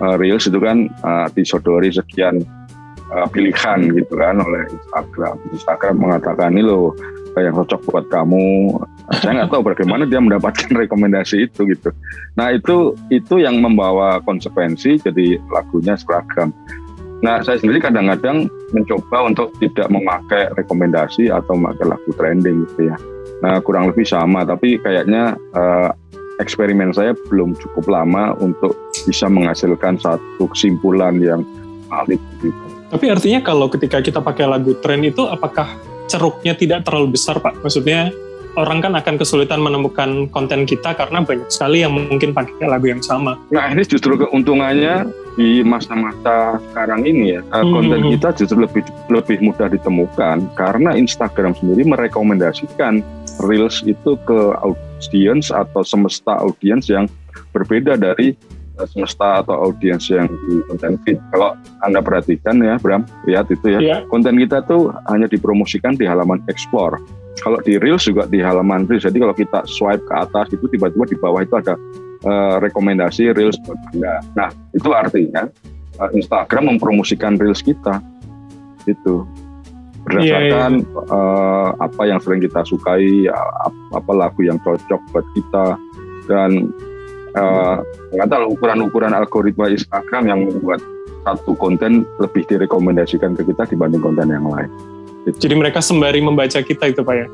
uh, 0.04 0.20
reels 0.20 0.44
itu 0.44 0.60
kan 0.60 0.92
uh, 1.00 1.32
disodori 1.32 1.88
sekian 1.88 2.44
uh, 3.12 3.26
pilihan 3.30 3.78
gitu 3.92 4.14
kan 4.16 4.40
oleh 4.40 4.66
Instagram. 4.70 5.36
Instagram 5.52 5.94
mengatakan 5.98 6.54
ini 6.54 6.62
loh 6.64 6.94
yang 7.36 7.52
cocok 7.52 7.80
buat 7.92 8.06
kamu. 8.08 8.80
Saya 9.20 9.44
nggak 9.44 9.50
tahu 9.52 9.62
bagaimana 9.66 10.08
dia 10.08 10.20
mendapatkan 10.20 10.72
rekomendasi 10.88 11.44
itu 11.50 11.68
gitu. 11.68 11.92
Nah 12.40 12.52
itu 12.54 12.96
itu 13.12 13.42
yang 13.42 13.60
membawa 13.60 14.24
konsekuensi 14.24 15.04
jadi 15.04 15.36
lagunya 15.52 15.94
seragam. 16.00 16.52
Nah 17.20 17.40
saya 17.44 17.60
sendiri 17.60 17.80
kadang-kadang 17.80 18.48
mencoba 18.72 19.28
untuk 19.28 19.52
tidak 19.60 19.88
memakai 19.88 20.52
rekomendasi 20.56 21.28
atau 21.32 21.56
memakai 21.56 21.92
lagu 21.92 22.10
trending 22.16 22.64
gitu 22.72 22.92
ya. 22.92 22.96
Nah 23.44 23.60
kurang 23.60 23.92
lebih 23.92 24.08
sama 24.08 24.44
tapi 24.48 24.80
kayaknya 24.80 25.36
uh, 25.52 25.92
eksperimen 26.40 26.92
saya 26.92 27.16
belum 27.28 27.56
cukup 27.56 27.88
lama 27.88 28.36
untuk 28.40 28.76
bisa 29.08 29.28
menghasilkan 29.28 29.96
satu 29.96 30.44
kesimpulan 30.52 31.16
yang 31.20 31.44
valid 31.88 32.20
gitu. 32.44 32.75
Tapi 32.86 33.10
artinya 33.10 33.40
kalau 33.42 33.66
ketika 33.66 33.98
kita 33.98 34.22
pakai 34.22 34.46
lagu 34.46 34.78
tren 34.78 35.02
itu 35.02 35.26
apakah 35.26 35.66
ceruknya 36.06 36.54
tidak 36.54 36.86
terlalu 36.86 37.18
besar 37.18 37.42
Pak? 37.42 37.58
Maksudnya 37.62 38.14
orang 38.56 38.80
kan 38.80 38.92
akan 38.96 39.14
kesulitan 39.20 39.60
menemukan 39.60 40.32
konten 40.32 40.64
kita 40.64 40.96
karena 40.96 41.20
banyak 41.22 41.46
sekali 41.52 41.84
yang 41.84 41.92
mungkin 41.92 42.32
pakai 42.32 42.66
lagu 42.66 42.88
yang 42.88 43.04
sama. 43.04 43.36
Nah 43.52 43.68
ini 43.70 43.84
justru 43.84 44.16
keuntungannya 44.16 45.06
di 45.36 45.60
masa-masa 45.60 46.56
sekarang 46.72 47.04
ini 47.04 47.36
ya 47.36 47.40
hmm. 47.44 47.68
konten 47.68 48.00
kita 48.16 48.28
justru 48.32 48.64
lebih 48.64 48.82
lebih 49.12 49.36
mudah 49.44 49.68
ditemukan 49.68 50.48
karena 50.56 50.96
Instagram 50.96 51.52
sendiri 51.52 51.84
merekomendasikan 51.84 53.04
reels 53.44 53.84
itu 53.84 54.16
ke 54.24 54.40
audience 54.64 55.52
atau 55.52 55.84
semesta 55.84 56.40
audience 56.40 56.88
yang 56.88 57.04
berbeda 57.52 58.00
dari 58.00 58.32
eh, 58.32 58.55
semesta 58.84 59.40
atau 59.40 59.72
audiens 59.72 60.04
yang 60.12 60.28
di 60.28 60.60
konten 60.68 61.00
feed. 61.08 61.16
Kalau 61.32 61.56
Anda 61.80 62.04
perhatikan 62.04 62.60
ya, 62.60 62.76
Bram, 62.76 63.08
lihat 63.24 63.48
itu 63.48 63.72
ya, 63.72 63.80
yeah. 63.80 64.00
konten 64.12 64.36
kita 64.36 64.60
tuh 64.68 64.92
hanya 65.08 65.24
dipromosikan 65.24 65.96
di 65.96 66.04
halaman 66.04 66.44
explore. 66.52 67.00
Kalau 67.40 67.56
di 67.64 67.80
Reels 67.80 68.04
juga 68.04 68.28
di 68.28 68.44
halaman 68.44 68.84
Reels. 68.84 69.08
Jadi 69.08 69.16
kalau 69.20 69.32
kita 69.32 69.64
swipe 69.64 70.04
ke 70.04 70.14
atas 70.16 70.52
itu 70.52 70.68
tiba-tiba 70.68 71.04
di 71.08 71.16
bawah 71.16 71.40
itu 71.40 71.56
ada 71.56 71.76
uh, 72.28 72.56
rekomendasi 72.60 73.32
Reels 73.32 73.56
buat 73.64 73.80
Anda. 73.96 74.20
Nah, 74.36 74.48
itu 74.76 74.88
artinya 74.92 75.48
uh, 76.00 76.10
Instagram 76.12 76.76
mempromosikan 76.76 77.40
Reels 77.40 77.64
kita. 77.64 78.04
Itu. 78.84 79.24
berdasarkan 80.06 80.86
uh, 81.10 81.74
apa 81.82 82.06
yang 82.06 82.22
sering 82.22 82.38
kita 82.38 82.62
sukai, 82.62 83.26
apa 83.90 84.12
lagu 84.14 84.38
yang 84.46 84.54
cocok 84.62 85.02
buat 85.10 85.26
kita 85.34 85.74
dan 86.30 86.70
uh, 87.36 87.84
nggak 88.16 88.28
tahu 88.32 88.56
ukuran-ukuran 88.56 89.12
algoritma 89.12 89.70
Instagram 89.70 90.24
yang 90.26 90.40
membuat 90.48 90.80
satu 91.26 91.58
konten 91.58 92.06
lebih 92.22 92.46
direkomendasikan 92.46 93.34
ke 93.34 93.42
kita 93.46 93.66
dibanding 93.66 94.00
konten 94.00 94.30
yang 94.30 94.46
lain. 94.46 94.70
Jadi 95.26 95.58
mereka 95.58 95.82
sembari 95.82 96.22
membaca 96.22 96.62
kita 96.62 96.94
itu 96.94 97.02
Pak 97.02 97.14
ya? 97.18 97.26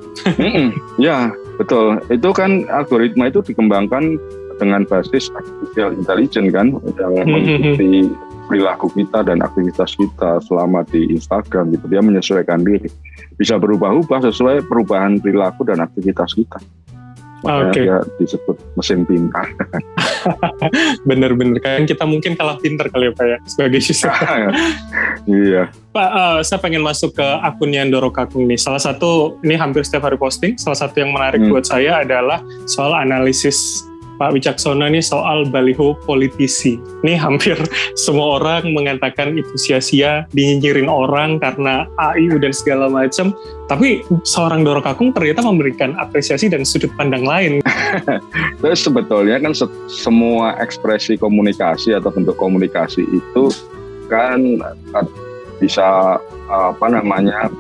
ya 1.13 1.19
betul. 1.61 2.01
Itu 2.09 2.33
kan 2.33 2.65
algoritma 2.73 3.29
itu 3.29 3.45
dikembangkan 3.45 4.17
dengan 4.57 4.89
basis 4.89 5.29
artificial 5.37 5.93
intelligence 5.93 6.51
kan 6.57 6.73
yang 6.97 7.13
mengikuti 7.29 8.09
perilaku 8.49 8.89
kita 8.97 9.29
dan 9.29 9.45
aktivitas 9.45 9.93
kita 9.97 10.41
selama 10.49 10.89
di 10.89 11.13
Instagram 11.13 11.77
gitu. 11.77 11.85
Dia 11.93 12.01
menyesuaikan 12.01 12.65
diri. 12.65 12.89
Bisa 13.37 13.61
berubah-ubah 13.61 14.25
sesuai 14.25 14.65
perubahan 14.73 15.21
perilaku 15.21 15.69
dan 15.69 15.85
aktivitas 15.85 16.33
kita. 16.33 16.65
Makanya 17.43 17.71
okay. 17.71 17.85
dia 17.85 17.99
disebut 18.23 18.57
mesin 18.79 19.03
pintar. 19.03 19.47
Bener-bener 21.09 21.59
kan 21.59 21.83
kita 21.85 22.07
mungkin 22.07 22.39
kalah 22.39 22.57
pintar 22.63 22.89
kali 22.89 23.11
ya 23.11 23.13
Pak 23.13 23.27
ya 23.27 23.39
sebagai 23.47 23.81
siswa. 23.87 24.15
iya. 25.27 25.69
Pak, 25.93 26.11
uh, 26.11 26.39
saya 26.41 26.59
pengen 26.63 26.81
masuk 26.81 27.13
ke 27.19 27.27
akunnya 27.45 27.85
Doro 27.91 28.09
Kakung 28.09 28.49
nih. 28.49 28.57
Salah 28.57 28.81
satu 28.81 29.37
ini 29.45 29.59
hampir 29.59 29.85
setiap 29.85 30.09
hari 30.09 30.17
posting. 30.17 30.57
Salah 30.57 30.79
satu 30.79 31.03
yang 31.03 31.13
menarik 31.13 31.43
hmm. 31.43 31.53
buat 31.53 31.69
saya 31.69 32.01
adalah 32.01 32.41
soal 32.65 32.97
analisis 32.97 33.85
Pak 34.23 34.39
Wicaksono 34.39 34.87
ini 34.87 35.03
soal 35.03 35.51
baliho 35.51 35.99
politisi. 36.07 36.79
Ini 37.03 37.19
hampir 37.19 37.59
semua 38.07 38.39
orang 38.39 38.71
mengatakan 38.71 39.35
itu 39.35 39.51
sia-sia, 39.59 40.31
dinyinyirin 40.31 40.87
orang 40.87 41.43
karena 41.43 41.91
AIU 41.99 42.39
dan 42.39 42.55
segala 42.55 42.87
macam. 42.87 43.35
Tapi 43.67 44.07
seorang 44.23 44.63
Doro 44.63 44.79
Kakung 44.79 45.11
ternyata 45.11 45.43
memberikan 45.43 45.99
apresiasi 45.99 46.47
dan 46.47 46.63
sudut 46.63 46.95
pandang 46.95 47.27
lain. 47.27 47.67
Terus 48.63 48.87
sebetulnya 48.87 49.43
kan 49.43 49.59
se 49.59 49.67
semua 49.91 50.55
ekspresi 50.63 51.19
komunikasi 51.19 51.91
atau 51.99 52.15
bentuk 52.15 52.39
komunikasi 52.39 53.03
itu 53.03 53.51
kan 54.07 54.39
eh, 54.71 55.07
bisa 55.59 56.15
apa 56.47 56.87
namanya 56.87 57.51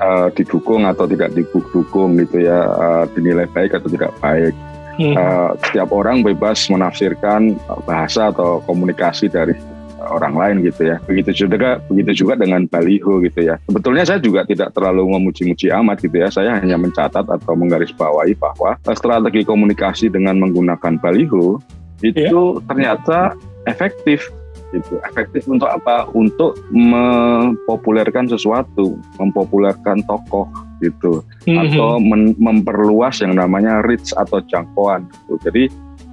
uh, 0.00 0.32
didukung 0.32 0.88
atau 0.88 1.04
tidak 1.10 1.36
didukung 1.36 2.16
gitu 2.16 2.48
ya, 2.48 2.64
dinilai 3.12 3.50
baik 3.50 3.76
atau 3.76 3.90
tidak 3.90 4.14
baik 4.22 4.56
hmm. 4.98 5.14
uh, 5.14 5.50
setiap 5.70 5.88
orang 5.94 6.26
bebas 6.26 6.66
menafsirkan 6.68 7.56
bahasa 7.86 8.34
atau 8.34 8.60
komunikasi 8.66 9.30
dari 9.30 9.54
orang 9.98 10.34
lain 10.34 10.56
gitu 10.66 10.88
ya. 10.88 10.96
Begitu 11.04 11.46
juga 11.46 11.82
begitu 11.90 12.24
juga 12.24 12.38
dengan 12.38 12.64
baliho 12.70 13.20
gitu 13.22 13.40
ya. 13.42 13.58
Sebetulnya 13.66 14.04
saya 14.06 14.20
juga 14.22 14.46
tidak 14.46 14.72
terlalu 14.72 15.18
memuji-muji 15.18 15.70
amat 15.74 16.00
gitu 16.02 16.16
ya. 16.22 16.28
Saya 16.30 16.58
hanya 16.58 16.78
mencatat 16.78 17.26
atau 17.26 17.54
menggarisbawahi 17.54 18.38
bahwa 18.38 18.78
strategi 18.94 19.42
komunikasi 19.44 20.10
dengan 20.10 20.38
menggunakan 20.38 20.98
baliho 20.98 21.58
itu 22.02 22.62
yeah. 22.62 22.64
ternyata 22.70 23.34
efektif 23.66 24.30
gitu. 24.70 25.00
Efektif 25.08 25.48
untuk 25.50 25.68
apa? 25.68 26.06
Untuk 26.14 26.60
mempopulerkan 26.70 28.30
sesuatu, 28.30 28.96
mempopulerkan 29.18 30.04
tokoh 30.06 30.46
gitu 30.78 31.22
mm-hmm. 31.46 31.58
atau 31.74 31.98
men- 31.98 32.38
memperluas 32.38 33.18
yang 33.22 33.34
namanya 33.34 33.82
reach 33.86 34.14
atau 34.14 34.38
jangkauan 34.46 35.06
gitu. 35.10 35.34
Jadi 35.46 35.64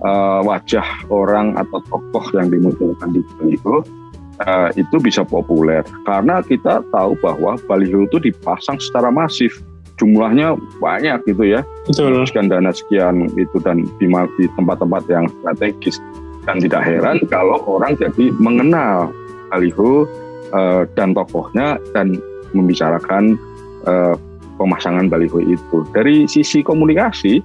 uh, 0.03 0.41
wajah 0.43 0.85
orang 1.07 1.55
atau 1.55 1.79
tokoh 1.87 2.25
yang 2.35 2.49
dimunculkan 2.51 3.13
di 3.13 3.21
baliho 3.37 3.85
uh, 4.43 4.69
itu 4.75 4.97
bisa 4.99 5.23
populer 5.23 5.85
karena 6.03 6.43
kita 6.43 6.83
tahu 6.91 7.15
bahwa 7.23 7.55
baliho 7.69 8.03
itu 8.09 8.17
dipasang 8.19 8.81
secara 8.81 9.13
masif 9.13 9.63
jumlahnya 9.95 10.59
banyak 10.83 11.23
gitu 11.23 11.55
ya 11.55 11.61
Betul. 11.87 12.27
sekian 12.27 12.51
dana 12.51 12.75
sekian 12.75 13.31
itu 13.39 13.57
dan 13.63 13.87
di, 14.01 14.07
di 14.11 14.45
tempat-tempat 14.59 15.03
yang 15.07 15.25
strategis 15.39 16.03
dan 16.43 16.59
tidak 16.59 16.83
heran 16.83 17.17
kalau 17.31 17.63
orang 17.63 17.95
jadi 17.95 18.35
mengenal 18.35 19.09
baliho 19.47 20.03
uh, 20.51 20.83
dan 20.99 21.15
tokohnya 21.15 21.79
dan 21.95 22.19
membicarakan 22.51 23.39
uh, 23.87 24.19
pemasangan 24.55 25.07
baliho 25.07 25.39
itu. 25.43 25.85
Dari 25.91 26.25
sisi 26.25 26.63
komunikasi, 26.63 27.39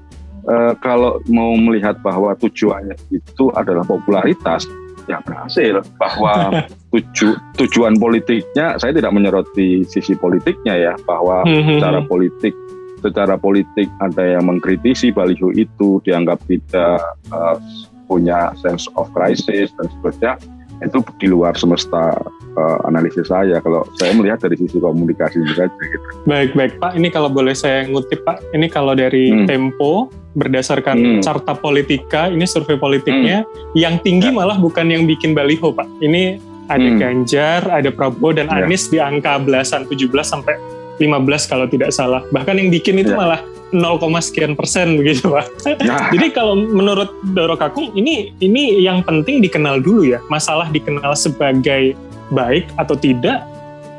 eh, 0.47 0.73
kalau 0.81 1.21
mau 1.31 1.55
melihat 1.59 1.99
bahwa 2.01 2.35
tujuannya 2.39 2.97
itu 3.13 3.51
adalah 3.55 3.85
popularitas, 3.85 4.67
ya 5.07 5.19
berhasil. 5.23 5.83
Bahwa 5.99 6.65
tuju, 6.93 7.37
tujuan 7.59 7.99
politiknya, 7.99 8.79
saya 8.79 8.95
tidak 8.95 9.13
menyoroti 9.15 9.85
sisi 9.87 10.15
politiknya 10.17 10.75
ya, 10.79 10.95
bahwa 11.05 11.43
hmm, 11.45 11.63
hmm, 11.63 11.71
secara 11.79 12.01
hmm. 12.03 12.09
politik 12.09 12.55
secara 13.01 13.35
politik 13.41 13.89
ada 14.05 14.37
yang 14.37 14.45
mengkritisi 14.45 15.09
baliho 15.09 15.49
itu 15.57 16.05
dianggap 16.05 16.37
tidak 16.45 17.01
uh, 17.33 17.57
punya 18.05 18.53
sense 18.61 18.85
of 19.01 19.09
crisis 19.17 19.73
dan 19.81 19.89
seterusnya 19.89 20.33
itu 20.81 20.99
di 21.21 21.29
luar 21.29 21.53
semesta 21.57 22.17
uh, 22.57 22.79
analisis 22.89 23.29
saya 23.29 23.61
kalau 23.61 23.85
saya 24.01 24.17
melihat 24.17 24.41
dari 24.41 24.57
sisi 24.57 24.81
komunikasi 24.81 25.45
saja 25.53 25.69
gitu. 25.69 26.07
Baik 26.25 26.57
baik 26.57 26.73
Pak, 26.81 26.97
ini 26.97 27.09
kalau 27.13 27.29
boleh 27.29 27.53
saya 27.53 27.85
ngutip 27.87 28.25
Pak, 28.25 28.41
ini 28.57 28.67
kalau 28.73 28.97
dari 28.97 29.29
hmm. 29.31 29.45
Tempo 29.45 30.09
berdasarkan 30.35 30.97
hmm. 30.97 31.21
carta 31.21 31.53
politika, 31.53 32.33
ini 32.33 32.47
survei 32.49 32.81
politiknya 32.81 33.45
hmm. 33.45 33.77
yang 33.77 34.01
tinggi 34.01 34.33
ya. 34.33 34.37
malah 34.37 34.57
bukan 34.57 34.89
yang 34.89 35.05
bikin 35.05 35.37
baliho 35.37 35.75
Pak. 35.75 35.87
Ini 36.01 36.41
ada 36.71 36.87
hmm. 36.87 36.99
Ganjar, 37.03 37.61
ada 37.67 37.91
Prabowo 37.91 38.33
dan 38.33 38.47
ya. 38.49 38.63
Anies 38.65 38.89
ya. 38.89 38.91
di 38.91 38.99
angka 39.03 39.43
belasan 39.43 39.85
17 39.91 40.07
sampai 40.23 40.55
15 41.03 41.51
kalau 41.51 41.67
tidak 41.67 41.91
salah. 41.91 42.23
Bahkan 42.31 42.57
yang 42.57 42.71
bikin 42.71 43.01
itu 43.03 43.13
ya. 43.13 43.19
malah 43.19 43.41
0, 43.71 44.03
sekian 44.19 44.59
persen 44.59 44.99
begitu 44.99 45.31
pak. 45.31 45.47
Ya. 45.83 46.07
Jadi 46.15 46.27
kalau 46.35 46.59
menurut 46.59 47.11
Doro 47.35 47.55
Kakung 47.55 47.95
ini 47.95 48.35
ini 48.43 48.83
yang 48.83 49.07
penting 49.07 49.43
dikenal 49.43 49.79
dulu 49.79 50.07
ya. 50.07 50.19
Masalah 50.27 50.67
dikenal 50.71 51.15
sebagai 51.15 51.95
baik 52.31 52.67
atau 52.79 52.95
tidak 52.95 53.47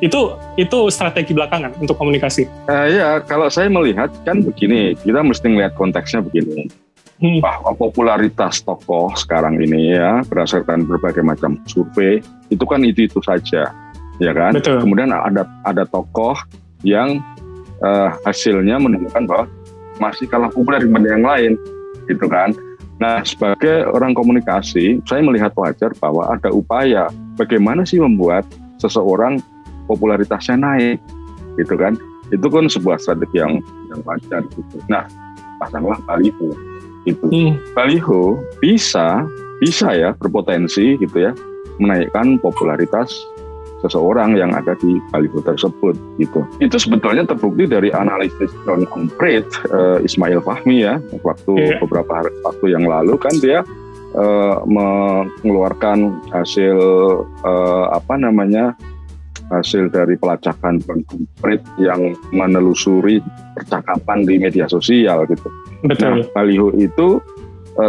itu 0.01 0.33
itu 0.57 0.77
strategi 0.89 1.31
belakangan 1.31 1.77
untuk 1.77 1.95
komunikasi. 1.95 2.49
Uh, 2.67 2.89
ya 2.89 3.09
kalau 3.21 3.47
saya 3.47 3.69
melihat 3.69 4.09
kan 4.25 4.41
begini 4.41 4.97
kita 4.97 5.21
mesti 5.21 5.45
melihat 5.47 5.77
konteksnya 5.77 6.25
begini. 6.25 6.67
Hmm. 7.21 7.37
Bahwa 7.37 7.77
popularitas 7.77 8.65
tokoh 8.65 9.13
sekarang 9.13 9.61
ini 9.61 9.93
ya 9.93 10.25
berdasarkan 10.25 10.89
berbagai 10.89 11.21
macam 11.21 11.61
survei 11.69 12.17
itu 12.49 12.65
kan 12.65 12.81
itu 12.81 13.05
itu 13.05 13.21
saja, 13.21 13.69
ya 14.17 14.31
kan. 14.33 14.57
Betul. 14.57 14.81
Kemudian 14.81 15.13
ada 15.13 15.45
ada 15.61 15.85
tokoh 15.85 16.33
yang 16.81 17.21
uh, 17.85 18.09
hasilnya 18.25 18.81
menunjukkan 18.81 19.29
bahwa 19.29 19.45
masih 20.01 20.25
kalah 20.25 20.49
populer 20.49 20.81
dibanding 20.81 21.21
yang 21.21 21.25
lain 21.25 21.51
gitu 22.09 22.25
kan? 22.25 22.57
Nah 22.97 23.21
sebagai 23.21 23.85
orang 23.93 24.17
komunikasi 24.17 24.97
saya 25.05 25.21
melihat 25.21 25.53
wajar 25.53 25.93
bahwa 26.01 26.25
ada 26.33 26.49
upaya 26.49 27.05
bagaimana 27.37 27.85
sih 27.85 28.01
membuat 28.01 28.45
seseorang 28.81 29.37
popularitasnya 29.85 30.57
naik 30.57 30.97
gitu 31.61 31.77
kan? 31.77 31.93
Itu 32.33 32.49
kan 32.49 32.65
sebuah 32.65 32.97
strategi 32.97 33.37
yang 33.37 33.61
yang 33.93 34.01
wajar 34.01 34.41
gitu. 34.49 34.81
Nah 34.89 35.05
pasanglah 35.61 36.01
baliho 36.09 36.57
gitu. 37.05 37.25
Hmm. 37.29 37.57
baliho 37.73 38.37
bisa 38.61 39.25
bisa 39.61 39.93
ya 39.93 40.13
berpotensi 40.17 40.97
gitu 40.97 41.29
ya 41.29 41.31
menaikkan 41.77 42.37
popularitas 42.41 43.13
seseorang 43.81 44.37
yang 44.37 44.53
ada 44.53 44.77
di 44.77 45.01
baliho 45.09 45.41
tersebut 45.41 45.97
gitu. 46.21 46.45
Itu 46.61 46.77
sebetulnya 46.77 47.25
terbukti 47.25 47.65
dari 47.65 47.89
analisis 47.89 48.53
John 48.63 48.85
Umbrecht, 48.93 49.49
uh, 49.73 49.97
Ismail 50.01 50.41
Fahmi 50.45 50.85
ya, 50.85 51.01
waktu 51.25 51.53
yeah. 51.57 51.79
beberapa 51.81 52.21
hari, 52.21 52.31
waktu 52.45 52.65
yang 52.73 52.85
lalu 52.85 53.17
kan 53.17 53.33
dia 53.41 53.65
uh, 54.15 54.61
mengeluarkan 54.69 56.21
hasil 56.29 56.77
uh, 57.41 57.85
apa 57.91 58.15
namanya 58.21 58.77
hasil 59.51 59.91
dari 59.91 60.15
pelacakan 60.15 60.79
John 60.79 61.03
Umbrecht 61.11 61.65
yang 61.75 62.15
menelusuri 62.31 63.19
percakapan 63.57 64.23
di 64.23 64.39
media 64.39 64.69
sosial 64.71 65.27
gitu. 65.27 65.49
Betul. 65.83 66.23
Nah, 66.23 66.29
baliho 66.31 66.71
itu 66.77 67.19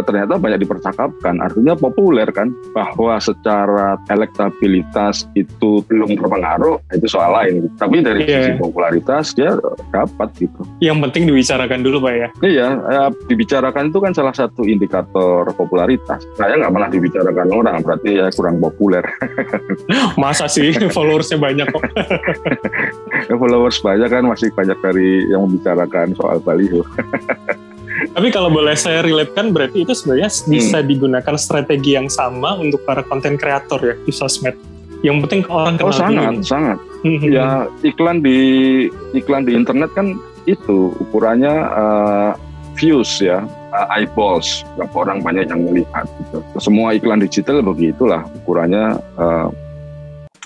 ternyata 0.01 0.41
banyak 0.41 0.65
dipercakapkan. 0.65 1.37
Artinya 1.43 1.77
populer 1.77 2.25
kan 2.33 2.49
bahwa 2.73 3.21
secara 3.21 4.01
elektabilitas 4.09 5.29
itu 5.37 5.85
belum 5.85 6.17
berpengaruh 6.17 6.81
itu 6.95 7.05
soal 7.05 7.37
lain. 7.37 7.69
Tapi 7.77 8.01
dari 8.01 8.25
yeah. 8.25 8.49
sisi 8.49 8.51
popularitas 8.57 9.35
dia 9.37 9.53
dapat 9.93 10.33
gitu. 10.41 10.65
Yang 10.81 10.97
penting 11.09 11.23
dibicarakan 11.29 11.79
dulu 11.85 11.97
pak 12.09 12.13
ya. 12.13 12.27
Iya, 12.41 12.67
ya, 12.79 13.03
dibicarakan 13.29 13.93
itu 13.93 13.99
kan 14.01 14.11
salah 14.15 14.33
satu 14.33 14.65
indikator 14.65 15.45
popularitas. 15.53 16.25
Saya 16.39 16.57
nggak 16.57 16.73
pernah 16.73 16.89
dibicarakan 16.89 17.47
orang, 17.53 17.77
berarti 17.83 18.09
ya 18.17 18.27
kurang 18.33 18.57
populer. 18.63 19.03
Masa 20.21 20.47
sih 20.47 20.71
followersnya 20.95 21.37
banyak 21.37 21.67
kok. 21.69 21.83
followers 23.41 23.77
banyak 23.83 24.07
kan 24.07 24.23
masih 24.23 24.49
banyak 24.55 24.77
dari 24.79 25.27
yang 25.27 25.45
membicarakan 25.49 26.15
soal 26.15 26.39
baliho. 26.39 26.81
Tapi 28.13 28.29
kalau 28.29 28.53
boleh 28.53 28.77
saya 28.77 29.01
relatekan 29.01 29.49
berarti 29.49 29.89
itu 29.89 29.93
sebenarnya 29.97 30.29
bisa 30.45 30.77
hmm. 30.79 30.87
digunakan 30.87 31.35
strategi 31.35 31.97
yang 31.97 32.07
sama 32.13 32.53
untuk 32.61 32.85
para 32.85 33.01
konten 33.01 33.41
kreator 33.41 33.81
ya 33.81 33.95
di 34.05 34.13
sosmed. 34.13 34.53
Yang 35.01 35.17
penting 35.27 35.41
orang 35.51 35.75
kenal 35.75 35.91
oh, 35.91 35.97
sangat, 35.97 36.33
dulu. 36.39 36.47
sangat, 36.47 36.77
ya 37.27 37.67
iklan 37.83 38.23
di 38.23 38.39
iklan 39.11 39.43
di 39.43 39.51
internet 39.51 39.91
kan 39.91 40.15
itu 40.47 40.95
ukurannya 40.95 41.55
uh, 41.75 42.31
views 42.79 43.19
ya 43.19 43.43
uh, 43.75 43.87
eyeballs 43.99 44.63
berapa 44.75 44.95
orang 45.07 45.19
banyak 45.23 45.45
yang 45.47 45.61
melihat 45.67 46.07
gitu 46.23 46.39
semua 46.59 46.95
iklan 46.95 47.19
digital 47.19 47.59
begitulah 47.59 48.23
ukurannya 48.43 48.99
uh, 49.19 49.47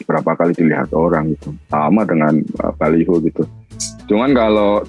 berapa 0.06 0.38
kali 0.38 0.54
dilihat 0.54 0.94
orang 0.94 1.34
gitu 1.34 1.54
sama 1.70 2.06
dengan 2.06 2.42
uh, 2.62 2.74
baliho 2.78 3.18
gitu 3.26 3.46
cuman 4.06 4.34
kalau 4.38 4.86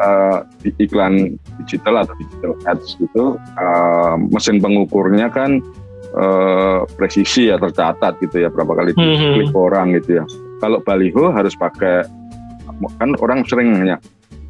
uh, 0.00 0.46
di 0.62 0.70
iklan 0.80 1.36
digital 1.62 2.06
atau 2.06 2.14
digital 2.18 2.52
ads 2.66 2.96
gitu 2.98 3.36
uh, 3.38 4.14
mesin 4.30 4.58
pengukurnya 4.62 5.30
kan 5.30 5.62
uh, 6.14 6.86
presisi 6.96 7.50
ya 7.50 7.60
tercatat 7.60 8.16
gitu 8.22 8.46
ya 8.46 8.48
berapa 8.48 8.72
kali 8.72 8.94
diklik 8.96 9.52
orang 9.52 9.94
gitu 9.98 10.22
ya. 10.22 10.24
Kalau 10.58 10.82
baliho 10.82 11.30
harus 11.30 11.54
pakai 11.54 12.06
kan 12.98 13.10
orang 13.18 13.42
sering 13.46 13.74
nanya 13.74 13.98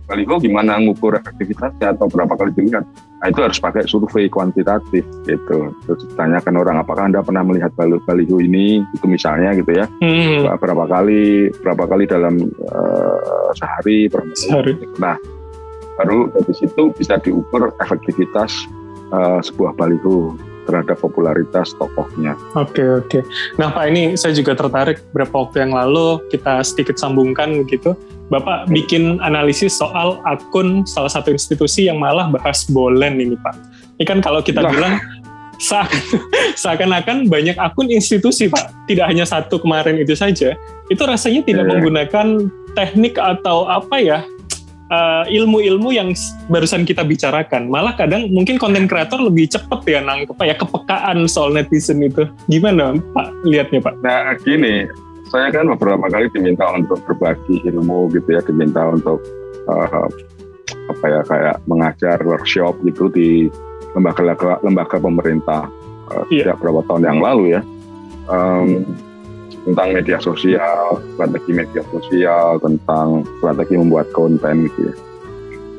baliho 0.09 0.41
gimana 0.41 0.81
ngukur 0.81 1.21
efektivitasnya 1.21 1.93
atau 1.93 2.09
berapa 2.09 2.33
kali 2.33 2.57
dilihat? 2.57 2.81
Nah 3.21 3.27
itu 3.29 3.45
harus 3.45 3.61
pakai 3.61 3.85
survei 3.85 4.33
kuantitatif 4.33 5.05
gitu. 5.29 5.59
Terus 5.85 6.01
ditanyakan 6.09 6.55
orang 6.57 6.77
apakah 6.81 7.13
anda 7.13 7.21
pernah 7.21 7.45
melihat 7.45 7.77
baliho 7.77 8.41
ini? 8.41 8.81
Itu 8.97 9.05
misalnya 9.05 9.53
gitu 9.53 9.69
ya. 9.69 9.85
Hmm. 10.01 10.49
berapa 10.57 10.89
kali 10.89 11.53
berapa 11.61 11.85
kali 11.85 12.09
dalam 12.09 12.41
uh, 12.73 13.53
sehari 13.53 14.09
berapa 14.09 14.33
sehari. 14.33 14.81
Nah 14.97 15.21
baru 15.99 16.31
dari 16.31 16.55
situ 16.55 16.95
bisa 16.95 17.19
diukur 17.19 17.75
efektivitas 17.83 18.55
uh, 19.11 19.43
sebuah 19.43 19.75
baliho 19.75 20.39
terhadap 20.69 21.01
popularitas 21.01 21.73
tokohnya. 21.81 22.37
Oke 22.53 22.85
okay, 22.85 22.89
oke. 22.93 23.09
Okay. 23.09 23.23
Nah 23.57 23.73
Pak 23.73 23.89
ini 23.89 24.15
saya 24.21 24.37
juga 24.37 24.53
tertarik 24.53 25.01
beberapa 25.11 25.49
waktu 25.49 25.65
yang 25.65 25.73
lalu 25.73 26.21
kita 26.29 26.61
sedikit 26.61 27.01
sambungkan 27.01 27.65
begitu. 27.65 27.97
Bapak 28.29 28.69
bikin 28.69 29.17
analisis 29.25 29.73
soal 29.73 30.21
akun 30.29 30.85
salah 30.85 31.09
satu 31.09 31.33
institusi 31.33 31.89
yang 31.89 31.97
malah 31.97 32.29
bahas 32.29 32.69
bolen 32.69 33.17
ini 33.17 33.41
Pak. 33.41 33.57
Ini 33.97 34.05
kan 34.05 34.21
kalau 34.21 34.45
kita 34.45 34.61
nah. 34.61 34.69
bilang 34.69 34.95
seakan-akan 36.63 37.33
banyak 37.33 37.57
akun 37.57 37.89
institusi 37.89 38.53
Pak. 38.53 38.69
Tidak 38.85 39.09
hanya 39.09 39.25
satu 39.25 39.57
kemarin 39.57 39.97
itu 39.97 40.13
saja. 40.13 40.53
Itu 40.93 41.03
rasanya 41.09 41.41
tidak 41.49 41.65
yeah. 41.65 41.73
menggunakan 41.73 42.27
teknik 42.77 43.17
atau 43.17 43.65
apa 43.65 43.97
ya 43.99 44.21
uh, 44.93 45.25
ilmu-ilmu 45.29 45.93
yang 45.95 46.13
barusan 46.49 46.85
kita 46.85 47.05
bicarakan. 47.05 47.69
Malah 47.69 47.95
kadang 47.97 48.29
mungkin 48.33 48.57
konten 48.61 48.89
kreator 48.89 49.21
lebih 49.23 49.49
cepat 49.49 49.85
ya 49.89 50.01
nangkep 50.05 50.37
ya 50.45 50.57
kepekaan 50.57 51.25
soal 51.29 51.53
netizen 51.55 52.05
itu. 52.05 52.29
Gimana 52.49 52.97
Pak 53.15 53.27
lihatnya 53.49 53.81
Pak? 53.85 53.95
Nah 54.05 54.37
gini, 54.43 54.89
saya 55.29 55.53
kan 55.53 55.69
beberapa 55.69 56.09
kali 56.09 56.33
diminta 56.33 56.65
untuk 56.73 57.01
berbagi 57.05 57.65
ilmu 57.69 58.13
gitu 58.13 58.29
ya, 58.37 58.41
diminta 58.45 58.85
untuk 58.89 59.21
uh, 59.69 60.09
apa 60.89 61.05
ya 61.05 61.21
kayak 61.25 61.57
mengajar 61.69 62.17
workshop 62.25 62.77
gitu 62.85 63.09
di 63.13 63.49
lembaga 63.97 64.61
lembaga 64.61 64.97
pemerintah 65.01 65.69
uh, 66.13 66.25
yeah. 66.29 66.49
sejak 66.49 66.61
beberapa 66.61 66.85
tahun 66.89 67.05
yang 67.09 67.21
lalu 67.21 67.45
ya. 67.57 67.63
Um, 68.29 68.85
tentang 69.69 69.89
media 69.93 70.17
sosial, 70.17 70.97
strategi 71.13 71.51
media 71.53 71.83
sosial, 71.93 72.57
tentang 72.65 73.29
strategi 73.37 73.75
membuat 73.77 74.09
konten 74.17 74.65
gitu 74.73 74.89
ya. 74.89 74.95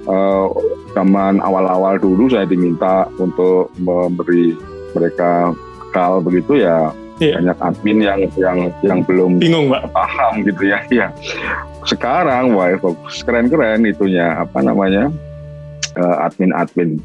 Uh, 0.10 0.48
zaman 0.94 1.42
awal-awal 1.42 1.98
dulu 1.98 2.30
saya 2.30 2.46
diminta 2.46 3.06
untuk 3.18 3.70
memberi 3.78 4.58
mereka 4.94 5.54
bekal 5.90 6.22
begitu 6.22 6.62
ya 6.66 6.94
iya. 7.22 7.38
banyak 7.42 7.58
admin 7.62 7.98
yang 8.02 8.20
yang 8.38 8.58
yang 8.82 9.00
belum 9.06 9.38
bingung 9.38 9.70
pak 9.70 9.86
paham 9.94 10.42
gitu 10.46 10.66
ya 10.66 10.82
ya 10.90 11.08
sekarang 11.86 12.58
wah 12.58 12.74
keren-keren 13.26 13.86
itunya 13.86 14.38
apa 14.38 14.62
namanya 14.62 15.14
uh, 15.98 16.26
admin-admin 16.26 16.98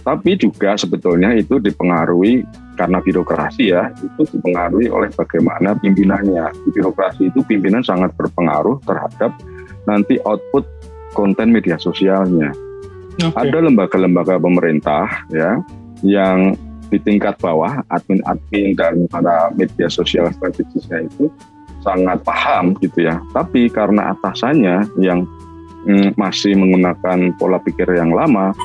tapi 0.00 0.38
juga 0.38 0.74
sebetulnya 0.78 1.34
itu 1.36 1.60
dipengaruhi 1.60 2.46
karena 2.80 3.04
birokrasi 3.04 3.76
ya 3.76 3.92
itu 4.00 4.24
dipengaruhi 4.32 4.88
oleh 4.88 5.12
bagaimana 5.12 5.76
pimpinannya. 5.76 6.48
Di 6.64 6.68
birokrasi 6.72 7.28
itu 7.28 7.44
pimpinan 7.44 7.84
sangat 7.84 8.16
berpengaruh 8.16 8.80
terhadap 8.88 9.36
nanti 9.84 10.16
output 10.24 10.64
konten 11.12 11.52
media 11.52 11.76
sosialnya. 11.76 12.48
Okay. 13.20 13.36
Ada 13.36 13.68
lembaga-lembaga 13.68 14.40
pemerintah 14.40 15.28
ya 15.28 15.60
yang 16.00 16.56
di 16.88 16.96
tingkat 17.04 17.36
bawah 17.36 17.84
admin-admin 17.92 18.72
dan 18.72 19.04
para 19.12 19.52
media 19.52 19.92
sosial 19.92 20.32
strategisnya 20.32 21.04
itu 21.04 21.28
sangat 21.84 22.24
paham 22.24 22.72
gitu 22.80 23.04
ya. 23.04 23.20
Tapi 23.36 23.68
karena 23.68 24.16
atasannya 24.16 24.88
yang 25.04 25.28
mm, 25.84 26.16
masih 26.16 26.56
menggunakan 26.56 27.36
pola 27.36 27.60
pikir 27.60 27.92
yang 27.92 28.16
lama 28.16 28.56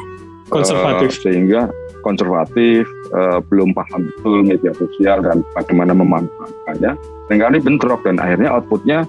konservatif 0.47 1.19
uh, 1.19 1.21
sehingga 1.27 1.61
konservatif 2.05 2.85
uh, 3.17 3.41
belum 3.49 3.73
paham 3.73 4.05
betul 4.05 4.45
media 4.45 4.69
sosial 4.77 5.25
dan 5.25 5.41
bagaimana 5.57 5.97
memanfaatkannya 5.97 6.93
sehingga 7.25 7.49
ini 7.49 7.59
bentrok 7.65 8.05
dan 8.05 8.21
akhirnya 8.21 8.53
outputnya 8.53 8.99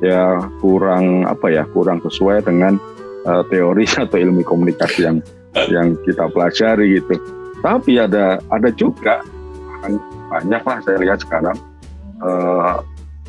ya 0.00 0.40
kurang 0.64 1.28
apa 1.28 1.52
ya 1.52 1.68
kurang 1.76 2.00
sesuai 2.00 2.48
dengan 2.48 2.80
uh, 3.28 3.44
teori 3.52 3.84
atau 4.08 4.16
ilmu 4.16 4.40
komunikasi 4.40 5.04
yang 5.04 5.20
yang 5.68 5.92
kita 6.08 6.32
pelajari 6.32 7.00
gitu 7.00 7.20
tapi 7.60 8.00
ada 8.00 8.40
ada 8.48 8.68
juga 8.72 9.20
banyak 10.32 10.62
lah 10.64 10.78
saya 10.82 10.96
lihat 11.00 11.20
sekarang 11.20 11.56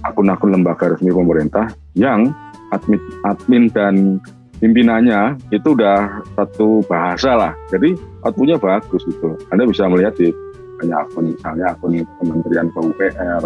akun-akun 0.08 0.52
uh, 0.52 0.56
lembaga 0.56 0.96
resmi 0.96 1.12
pemerintah 1.12 1.72
yang 1.96 2.32
admin 2.72 3.00
admin 3.24 3.72
dan 3.72 4.20
pimpinannya 4.60 5.38
itu 5.54 5.78
udah 5.78 6.26
satu 6.34 6.82
bahasa 6.90 7.38
lah. 7.38 7.54
Jadi 7.70 7.94
outputnya 8.28 8.58
bagus 8.60 9.04
itu. 9.08 9.40
Anda 9.50 9.64
bisa 9.66 9.88
melihat 9.88 10.14
di 10.20 10.30
banyak 10.78 10.98
akun 11.10 11.26
misalnya 11.34 11.66
akun 11.74 12.06
Kementerian 12.22 12.68
PUPR, 12.70 13.44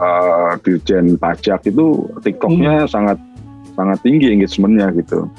uh, 0.00 0.52
Dirjen 0.64 1.14
Pajak 1.20 1.68
itu 1.70 2.08
TikToknya 2.24 2.84
hmm. 2.84 2.90
sangat 2.90 3.18
sangat 3.74 3.98
tinggi 4.02 4.34
engagementnya 4.34 4.90
gitu. 4.98 5.30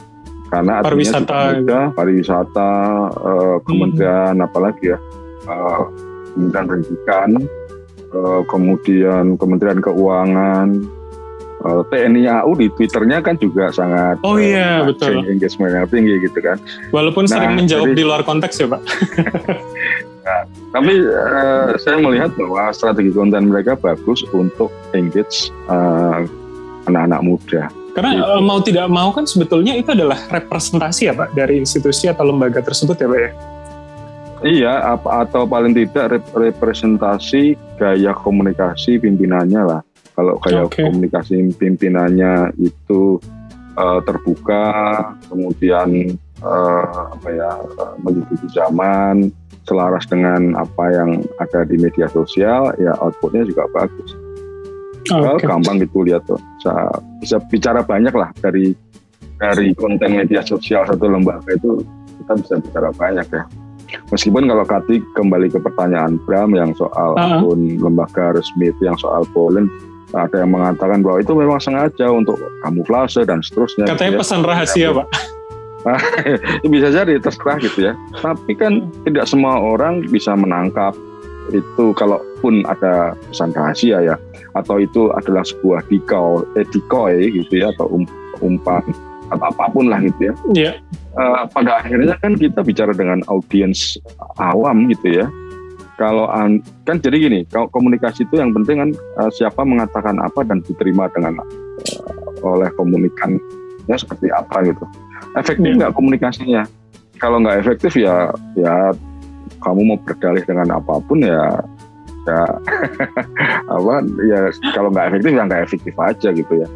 Karena 0.45 0.79
pariwisata, 0.85 1.57
juga 1.57 1.81
pariwisata, 1.97 2.71
uh, 3.11 3.57
Kementerian 3.65 4.39
hmm. 4.39 4.45
apalagi 4.45 4.93
ya, 4.93 4.97
uh, 5.49 5.83
Kementerian 6.31 6.67
Pendidikan, 6.69 7.29
uh, 8.13 8.41
kemudian 8.47 9.25
Kementerian 9.35 9.81
Keuangan, 9.81 10.67
uh, 11.65 11.82
TNI 11.89 12.30
AU 12.30 12.51
di 12.62 12.67
Twitternya 12.69 13.19
kan 13.25 13.36
juga 13.41 13.73
sangat 13.73 14.21
oh 14.21 14.38
iya 14.38 14.86
uh, 14.86 14.88
betul. 14.88 15.25
engagement 15.25 15.73
yang 15.73 15.89
tinggi 15.89 16.15
gitu 16.21 16.39
kan. 16.39 16.62
Walaupun 16.93 17.25
nah, 17.25 17.41
sering 17.41 17.54
menjawab 17.58 17.91
jadi, 17.91 17.97
di 17.97 18.04
luar 18.06 18.21
konteks 18.21 18.56
ya 18.62 18.67
pak. 18.69 18.82
Nah, 20.25 20.41
tapi 20.73 21.06
uh, 21.06 21.78
saya 21.78 22.01
melihat 22.01 22.34
bahwa 22.34 22.73
strategi 22.73 23.13
konten 23.13 23.45
mereka 23.45 23.78
bagus 23.78 24.25
untuk 24.34 24.73
engage 24.97 25.54
anak 25.69 26.25
anak-anak 26.89 27.21
muda. 27.21 27.69
Karena 27.93 28.12
gitu. 28.17 28.41
mau 28.41 28.58
tidak 28.58 28.89
mau 28.89 29.13
kan 29.13 29.30
sebetulnya 29.30 29.78
itu 29.78 29.93
adalah 29.93 30.17
representasi 30.34 31.08
ya 31.08 31.13
pak 31.13 31.30
dari 31.38 31.62
institusi 31.62 32.10
atau 32.10 32.25
lembaga 32.25 32.58
tersebut 32.65 32.97
ya 32.97 33.06
pak 33.06 33.19
ya? 33.21 33.32
Iya, 34.45 34.73
atau 34.99 35.47
paling 35.47 35.71
tidak 35.71 36.19
representasi 36.36 37.56
gaya 37.80 38.12
komunikasi 38.13 38.99
pimpinannya 38.99 39.62
lah. 39.63 39.82
Kalau 40.15 40.39
kayak 40.39 40.71
okay. 40.71 40.88
komunikasi 40.88 41.43
pimpinannya 41.60 42.56
itu 42.60 43.19
uh, 43.75 43.99
terbuka, 44.08 44.63
kemudian 45.28 46.15
uh, 46.39 47.12
apa 47.12 47.28
ya 47.36 47.51
uh, 47.60 47.95
mengikuti 47.99 48.47
zaman, 48.56 49.30
selaras 49.67 50.08
dengan 50.08 50.56
apa 50.56 50.86
yang 50.95 51.19
ada 51.43 51.67
di 51.67 51.75
media 51.75 52.08
sosial, 52.08 52.71
ya 52.80 52.95
outputnya 53.04 53.43
juga 53.43 53.67
bagus. 53.75 54.15
Okay. 55.06 55.45
gampang 55.45 55.78
gitu 55.78 56.01
lihat 56.01 56.25
tuh, 56.25 56.41
bisa, 56.58 56.73
bisa 57.21 57.38
bicara 57.54 57.86
banyak 57.86 58.10
lah 58.10 58.34
dari 58.41 58.73
dari 59.38 59.69
konten 59.78 60.17
media 60.17 60.41
sosial 60.41 60.82
satu 60.89 61.06
lembaga 61.06 61.45
itu 61.54 61.86
kita 62.23 62.34
bisa 62.41 62.54
bicara 62.58 62.89
banyak 62.89 63.28
ya. 63.30 63.45
Meskipun 64.10 64.49
kalau 64.49 64.65
Kati 64.65 64.97
kembali 65.13 65.54
ke 65.54 65.62
pertanyaan 65.62 66.17
Bram 66.25 66.58
yang 66.58 66.73
soal 66.73 67.13
uh 67.13 67.21
-huh. 67.21 67.38
akun 67.45 67.78
lembaga 67.78 68.34
resmi 68.34 68.73
itu 68.73 68.82
yang 68.82 68.97
soal 68.97 69.21
Poland, 69.30 69.69
ada 70.15 70.41
yang 70.41 70.51
mengatakan 70.56 71.04
bahwa 71.04 71.19
itu 71.19 71.34
memang 71.36 71.60
sengaja 71.60 72.08
untuk 72.08 72.39
kamuflase 72.63 73.28
dan 73.28 73.43
seterusnya. 73.43 73.86
Katanya 73.86 74.15
gitu 74.15 74.17
ya. 74.17 74.21
pesan 74.23 74.41
rahasia, 74.47 74.82
ya, 74.82 74.89
Pak. 74.95 75.08
itu 76.63 76.67
bisa 76.71 76.88
jadi 76.89 77.21
terserah 77.21 77.58
gitu 77.62 77.80
ya. 77.91 77.93
Tapi 78.23 78.51
kan 78.58 78.89
tidak 79.06 79.30
semua 79.30 79.60
orang 79.62 80.01
bisa 80.10 80.34
menangkap 80.34 80.97
itu 81.54 81.93
kalaupun 81.93 82.65
ada 82.65 83.13
pesan 83.30 83.54
rahasia 83.54 84.01
ya 84.01 84.15
atau 84.58 84.82
itu 84.82 85.13
adalah 85.13 85.45
sebuah 85.45 85.86
dikau 85.93 86.41
eh, 86.58 86.65
decoy 86.73 87.30
gitu 87.30 87.62
ya 87.62 87.69
atau 87.78 87.86
um, 87.93 88.04
umpan 88.41 88.82
atau 89.30 89.45
apa 89.45 89.69
pun 89.69 89.89
lah 89.89 90.01
gitu 90.01 90.32
ya. 90.32 90.34
Yeah. 90.54 90.75
Uh, 91.15 91.45
pada 91.54 91.86
akhirnya 91.86 92.17
kan 92.19 92.34
kita 92.36 92.65
bicara 92.65 92.91
dengan 92.91 93.21
audiens 93.30 93.95
awam 94.41 94.89
gitu 94.89 95.21
ya 95.21 95.25
kalau 95.95 96.27
kan 96.84 96.99
jadi 96.99 97.15
gini, 97.15 97.39
kalau 97.47 97.71
komunikasi 97.71 98.27
itu 98.27 98.36
yang 98.39 98.51
penting 98.51 98.84
kan 98.84 98.89
uh, 99.19 99.31
siapa 99.31 99.63
mengatakan 99.63 100.19
apa 100.19 100.43
dan 100.43 100.60
diterima 100.63 101.08
dengan 101.15 101.39
uh, 101.39 102.45
oleh 102.45 102.67
komunikan 102.75 103.39
ya 103.88 103.95
seperti 103.95 104.27
apa 104.31 104.65
gitu. 104.67 104.84
Efektif 105.39 105.71
Iya. 105.71 105.77
nggak 105.79 105.93
komunikasinya? 105.95 106.63
Kalau 107.15 107.39
nggak 107.39 107.63
efektif 107.63 107.95
ya 107.95 108.27
ya 108.60 108.91
kamu 109.63 109.81
mau 109.88 109.97
berdalih 110.03 110.43
dengan 110.43 110.77
apa 110.77 110.99
pun 110.99 111.23
ya 111.23 111.63
ya 112.25 112.41
apa 113.75 113.93
ya 114.27 114.39
kalau 114.75 114.89
nggak 114.91 115.08
efektif 115.13 115.31
ya 115.31 115.43
nggak 115.47 115.63
efektif 115.63 115.95
aja 115.95 116.29
gitu 116.36 116.53
ya. 116.60 116.67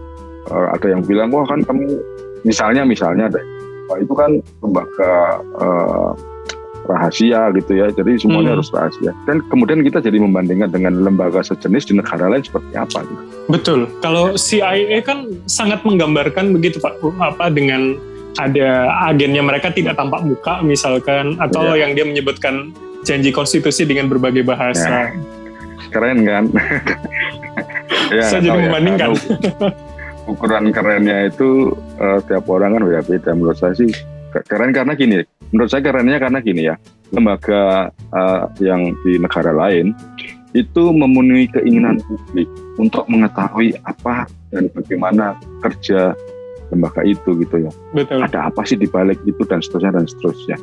Eh, 0.49 0.67
ada 0.79 0.87
yang 0.87 1.01
bilang 1.03 1.29
wah 1.29 1.43
kan 1.43 1.59
kamu 1.67 1.99
misalnya 2.47 2.87
misalnya 2.87 3.27
wah 3.91 3.97
itu 3.99 4.13
kan 4.15 4.39
lembaga 4.63 5.11
eh, 5.43 6.09
rahasia 6.89 7.53
gitu 7.53 7.71
ya 7.75 7.87
jadi 7.87 8.17
semuanya 8.17 8.49
Hmm. 8.49 8.55
harus 8.57 8.69
rahasia 8.69 9.11
dan 9.23 9.45
kemudian 9.45 9.79
kita 9.79 10.01
jadi 10.01 10.17
membandingkan 10.17 10.67
dengan 10.67 10.97
lembaga 10.99 11.39
sejenis 11.39 11.85
di 11.85 11.93
negara 11.93 12.25
lain 12.27 12.41
seperti 12.41 12.73
apa 12.73 12.99
gitu. 12.99 13.23
Betul. 13.47 13.79
Kalau 13.99 14.33
CIA 14.33 14.73
kan 14.99 15.29
sangat 15.45 15.81
menggambarkan 15.81 16.49
begitu 16.51 16.77
Pak, 16.77 16.97
apa 17.15 17.47
dengan 17.47 17.93
ada 18.35 18.69
agennya 19.05 19.39
mereka 19.39 19.69
tidak 19.69 19.93
tampak 19.93 20.21
muka 20.21 20.61
misalkan 20.61 21.37
atau 21.37 21.71
Iya. 21.71 21.85
yang 21.85 21.91
dia 21.93 22.05
menyebutkan 22.05 22.73
janji 23.01 23.29
konstitusi 23.29 23.83
dengan 23.83 24.05
berbagai 24.07 24.41
bahasa. 24.43 25.13
keren 25.89 26.21
kan 26.21 26.45
ya, 28.13 28.23
Saya 28.23 28.39
jadi 28.39 28.49
ya, 28.51 28.61
membandingkan. 28.63 29.09
karena 29.13 29.69
ukuran 30.25 30.65
kerennya 30.69 31.17
itu 31.25 31.49
eh, 31.95 32.19
tiap 32.23 32.45
orang 32.45 32.75
kan 32.75 32.83
beda-beda 32.83 33.29
menurut 33.31 33.57
saya 33.57 33.73
sih 33.73 33.89
ke- 34.29 34.45
keren 34.45 34.69
karena 34.69 34.93
gini 34.93 35.25
menurut 35.51 35.69
saya 35.69 35.81
kerennya 35.85 36.17
karena 36.21 36.39
gini 36.41 36.61
ya 36.69 36.75
lembaga 37.09 37.89
eh, 37.93 38.43
yang 38.61 38.93
di 39.01 39.17
negara 39.17 39.49
lain 39.53 39.97
itu 40.57 40.83
memenuhi 40.89 41.45
keinginan 41.53 42.01
publik 42.01 42.49
untuk 42.81 43.05
mengetahui 43.05 43.77
apa 43.85 44.25
dan 44.49 44.65
bagaimana 44.73 45.37
kerja 45.61 46.17
lembaga 46.73 47.01
itu 47.05 47.37
gitu 47.37 47.69
ya 47.69 47.71
Betul. 47.93 48.25
ada 48.25 48.49
apa 48.49 48.61
sih 48.65 48.77
di 48.77 48.89
balik 48.89 49.17
itu 49.25 49.41
dan 49.45 49.61
seterusnya 49.61 49.97
dan 50.01 50.05
seterusnya. 50.05 50.57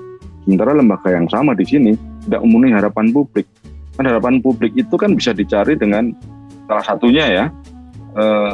Sementara 0.47 0.79
lembaga 0.79 1.11
yang 1.11 1.27
sama 1.27 1.59
di 1.59 1.67
sini 1.67 1.93
tidak 2.27 2.43
memenuhi 2.47 2.73
harapan 2.75 3.11
publik. 3.11 3.47
Kan 3.99 4.07
harapan 4.07 4.39
publik 4.39 4.73
itu 4.79 4.95
kan 4.95 5.15
bisa 5.19 5.35
dicari 5.35 5.75
dengan 5.75 6.15
salah 6.71 6.85
satunya 6.87 7.25
ya 7.27 7.45
eh, 8.15 8.53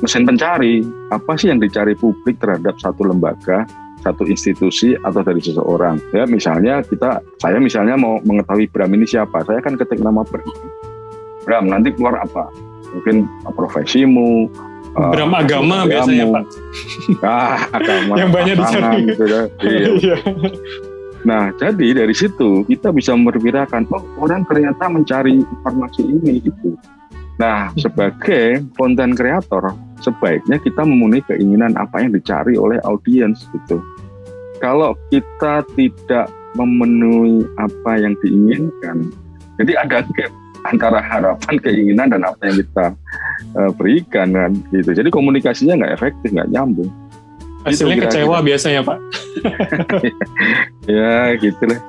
mesin 0.00 0.24
pencari. 0.24 0.80
Apa 1.12 1.36
sih 1.36 1.52
yang 1.52 1.60
dicari 1.60 1.92
publik 1.92 2.40
terhadap 2.40 2.76
satu 2.80 3.04
lembaga, 3.04 3.68
satu 4.06 4.22
institusi 4.24 4.94
atau 4.94 5.20
dari 5.20 5.42
seseorang? 5.42 5.98
Ya 6.14 6.22
misalnya 6.24 6.78
kita, 6.80 7.18
saya 7.42 7.58
misalnya 7.58 7.98
mau 7.98 8.22
mengetahui 8.22 8.70
Bram 8.70 8.94
ini 8.94 9.02
siapa, 9.02 9.42
saya 9.42 9.58
kan 9.58 9.74
ketik 9.74 9.98
nama 9.98 10.22
Bram. 10.22 10.46
Bram 11.42 11.66
nanti 11.66 11.90
keluar 11.90 12.22
apa? 12.22 12.46
Mungkin 12.94 13.26
profesimu. 13.50 14.46
eh, 14.94 15.10
Bram 15.10 15.34
agama 15.34 15.84
agamamu. 15.84 15.90
biasanya 15.90 16.24
Pak. 16.30 16.44
Ah, 17.26 17.58
agama. 17.74 18.12
Yang 18.16 18.30
banyak 18.30 18.54
pasangan 18.56 18.92
dicari. 18.94 19.08
gitu 19.10 19.24
ya. 19.26 19.42
Iya. 19.66 19.88
Iya. 19.98 20.16
Nah, 21.26 21.50
jadi 21.58 21.86
dari 22.06 22.14
situ 22.14 22.62
kita 22.64 22.94
bisa 22.94 23.10
memperkirakan, 23.10 23.90
oh 23.90 24.02
orang 24.22 24.46
ternyata 24.46 24.86
mencari 24.86 25.42
informasi 25.42 26.06
ini 26.06 26.38
gitu. 26.38 26.78
Nah, 27.36 27.68
sebagai 27.76 28.62
konten 28.78 29.12
kreator, 29.12 29.74
sebaiknya 30.00 30.60
kita 30.60 30.82
memenuhi 30.84 31.22
keinginan 31.28 31.76
apa 31.76 32.04
yang 32.04 32.12
dicari 32.12 32.56
oleh 32.56 32.80
audiens 32.84 33.46
gitu. 33.52 33.80
Kalau 34.60 34.96
kita 35.12 35.64
tidak 35.76 36.32
memenuhi 36.56 37.44
apa 37.60 38.00
yang 38.00 38.16
diinginkan, 38.24 39.12
jadi 39.60 39.72
ada 39.84 40.00
gap 40.16 40.32
antara 40.66 40.98
harapan, 40.98 41.54
keinginan 41.62 42.10
dan 42.10 42.26
apa 42.26 42.40
yang 42.48 42.56
kita 42.58 42.86
eh, 43.54 43.70
berikan 43.76 44.28
kan 44.32 44.52
gitu. 44.72 44.90
Jadi 44.96 45.08
komunikasinya 45.12 45.78
nggak 45.78 45.94
efektif, 46.00 46.28
nggak 46.32 46.50
nyambung. 46.50 46.90
Hasilnya 47.66 47.98
kira-kira. 47.98 48.12
kecewa 48.22 48.36
biasanya 48.42 48.80
Pak. 48.86 48.98
Ya, 50.86 51.34
gitu 51.42 51.66
lah. 51.66 51.82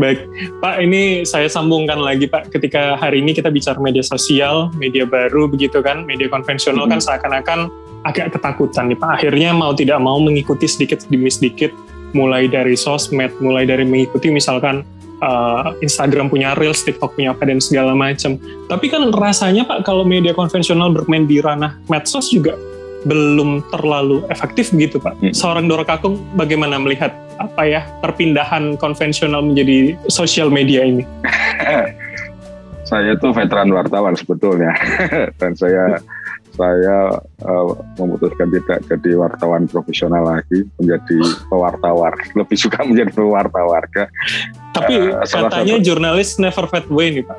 Baik, 0.00 0.24
Pak, 0.64 0.80
ini 0.80 1.28
saya 1.28 1.48
sambungkan 1.50 2.00
lagi 2.00 2.24
Pak. 2.24 2.48
Ketika 2.52 2.96
hari 2.96 3.20
ini 3.20 3.36
kita 3.36 3.52
bicara 3.52 3.76
media 3.80 4.00
sosial, 4.00 4.72
media 4.76 5.04
baru 5.04 5.44
begitu 5.48 5.84
kan, 5.84 6.08
media 6.08 6.28
konvensional 6.32 6.88
kan 6.88 7.00
seakan-akan 7.00 7.68
agak 8.08 8.32
ketakutan 8.32 8.88
nih 8.88 8.98
Pak. 8.98 9.10
Akhirnya 9.20 9.50
mau 9.52 9.76
tidak 9.76 10.00
mau 10.00 10.16
mengikuti 10.22 10.64
sedikit 10.64 11.04
demi 11.12 11.28
sedikit, 11.28 11.74
mulai 12.16 12.48
dari 12.48 12.78
sosmed, 12.78 13.32
mulai 13.44 13.68
dari 13.68 13.84
mengikuti 13.84 14.32
misalkan 14.32 14.86
uh, 15.20 15.76
Instagram 15.84 16.32
punya 16.32 16.56
Reels, 16.56 16.82
TikTok 16.86 17.18
punya 17.18 17.36
apa 17.36 17.44
dan 17.44 17.60
segala 17.60 17.92
macam. 17.92 18.40
Tapi 18.70 18.86
kan 18.88 19.04
rasanya 19.12 19.68
Pak, 19.68 19.84
kalau 19.84 20.06
media 20.06 20.32
konvensional 20.32 20.94
bermain 20.94 21.28
di 21.28 21.42
ranah 21.42 21.76
medsos 21.92 22.32
juga 22.32 22.56
belum 23.06 23.62
terlalu 23.70 24.26
efektif 24.32 24.74
begitu 24.74 24.98
Pak. 24.98 25.14
Hmm. 25.22 25.34
Seorang 25.34 25.64
Dora 25.70 25.86
Kakung 25.86 26.18
bagaimana 26.34 26.82
melihat 26.82 27.14
apa 27.38 27.62
ya 27.64 27.82
perpindahan 28.02 28.76
konvensional 28.76 29.42
menjadi 29.42 29.94
sosial 30.10 30.50
media 30.50 30.82
ini? 30.84 31.06
saya 32.88 33.12
tuh 33.20 33.36
veteran 33.36 33.68
wartawan 33.68 34.16
sebetulnya 34.16 34.72
dan 35.40 35.52
saya 35.52 36.00
saya 36.56 37.20
eh, 37.44 37.66
memutuskan 38.00 38.48
tidak 38.50 38.82
jadi 38.88 39.10
wartawan 39.14 39.68
profesional 39.68 40.24
lagi 40.24 40.64
menjadi 40.80 41.18
pewartawar 41.52 42.16
lebih 42.34 42.58
suka 42.58 42.82
menjadi 42.82 43.12
pewartawarga 43.12 44.08
Tapi 44.72 44.94
salah 45.28 45.52
katanya 45.52 45.76
jurnalis 45.84 46.40
never 46.40 46.64
fade 46.66 46.88
away 46.88 47.20
nih 47.20 47.24
Pak. 47.28 47.38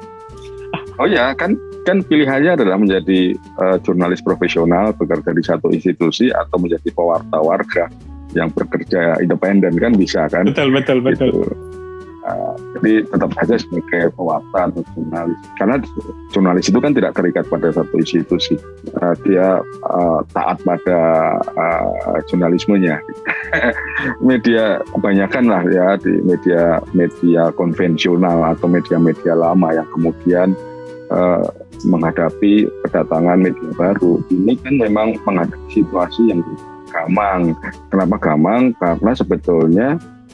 oh 1.01 1.07
ya 1.09 1.33
kan 1.33 1.57
kan 1.83 2.05
pilihannya 2.05 2.53
adalah 2.53 2.77
menjadi 2.77 3.33
eh, 3.35 3.77
jurnalis 3.81 4.21
profesional 4.21 4.93
bekerja 4.93 5.33
di 5.33 5.43
satu 5.43 5.73
institusi 5.73 6.29
atau 6.29 6.61
menjadi 6.61 6.93
pewartawarga 6.93 7.89
yang 8.37 8.49
bekerja 8.53 9.17
independen 9.21 9.73
kan 9.77 9.93
bisa 9.97 10.29
kan? 10.29 10.49
Betul 10.49 10.69
betul 10.73 10.97
betul. 11.01 11.29
gitu. 11.33 11.69
Uh, 12.19 12.53
jadi 12.77 13.07
tetap 13.09 13.31
saja 13.41 13.55
sebagai 13.57 14.13
pewarta 14.13 14.69
atau 14.69 14.83
jurnalis. 14.93 15.39
Karena 15.57 15.75
jurnalis 16.29 16.65
itu 16.69 16.79
kan 16.83 16.91
tidak 16.93 17.15
terikat 17.17 17.45
pada 17.49 17.73
satu 17.73 17.93
institusi 17.97 18.59
Uh, 18.99 19.13
dia 19.23 19.61
uh, 19.85 20.19
taat 20.33 20.59
pada 20.65 20.99
uh, 21.55 22.19
jurnalismenya. 22.27 22.99
Media 24.29 24.81
kebanyakan 24.91 25.45
lah 25.45 25.63
ya 25.69 25.95
di 26.01 26.19
media 26.25 26.81
media 26.91 27.53
konvensional 27.53 28.43
atau 28.43 28.65
media-media 28.67 29.37
lama 29.37 29.69
yang 29.71 29.87
kemudian 29.93 30.57
uh, 31.13 31.45
menghadapi 31.85 32.67
kedatangan 32.87 33.39
media 33.39 33.69
baru. 33.77 34.19
Ini 34.33 34.57
kan 34.59 34.73
memang 34.81 35.15
menghadapi 35.23 35.69
situasi 35.69 36.33
yang 36.33 36.41
gamang 36.89 37.53
kenapa 37.93 38.15
gamang 38.17 38.73
karena 38.77 39.11
sebetulnya 39.13 39.87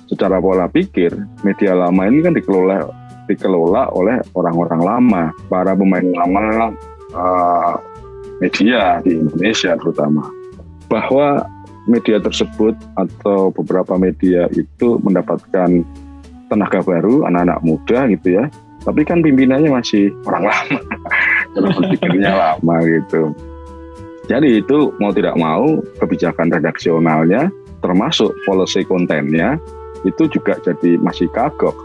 secara 0.08 0.40
pola 0.40 0.66
pikir 0.72 1.12
media 1.44 1.76
lama 1.76 2.08
ini 2.08 2.24
kan 2.24 2.34
dikelola 2.34 3.06
dikelola 3.28 3.90
oleh 3.94 4.22
orang-orang 4.38 4.82
lama, 4.82 5.24
para 5.50 5.74
pemain 5.74 6.06
lama 6.06 6.74
uh, 7.14 7.74
media 8.40 9.02
di 9.02 9.18
Indonesia 9.18 9.74
terutama. 9.78 10.30
Bahwa 10.86 11.46
media 11.90 12.22
tersebut 12.22 12.78
atau 12.98 13.50
beberapa 13.54 13.98
media 13.98 14.50
itu 14.54 15.02
mendapatkan 15.02 15.82
tenaga 16.50 16.80
baru, 16.86 17.26
anak-anak 17.26 17.60
muda 17.66 18.00
gitu 18.14 18.42
ya. 18.42 18.46
Tapi 18.86 19.02
kan 19.02 19.26
pimpinannya 19.26 19.74
masih 19.74 20.14
orang 20.30 20.46
lama, 20.46 20.80
cara 21.58 21.68
berpikirnya 21.74 22.32
lama 22.38 22.76
gitu. 22.86 23.34
Jadi 24.26 24.62
itu 24.62 24.90
mau 24.98 25.14
tidak 25.14 25.38
mau 25.38 25.86
kebijakan 26.02 26.50
redaksionalnya 26.50 27.54
termasuk 27.86 28.34
policy 28.50 28.82
kontennya 28.82 29.62
itu 30.02 30.26
juga 30.30 30.58
jadi 30.66 30.98
masih 30.98 31.30
kagok. 31.30 31.78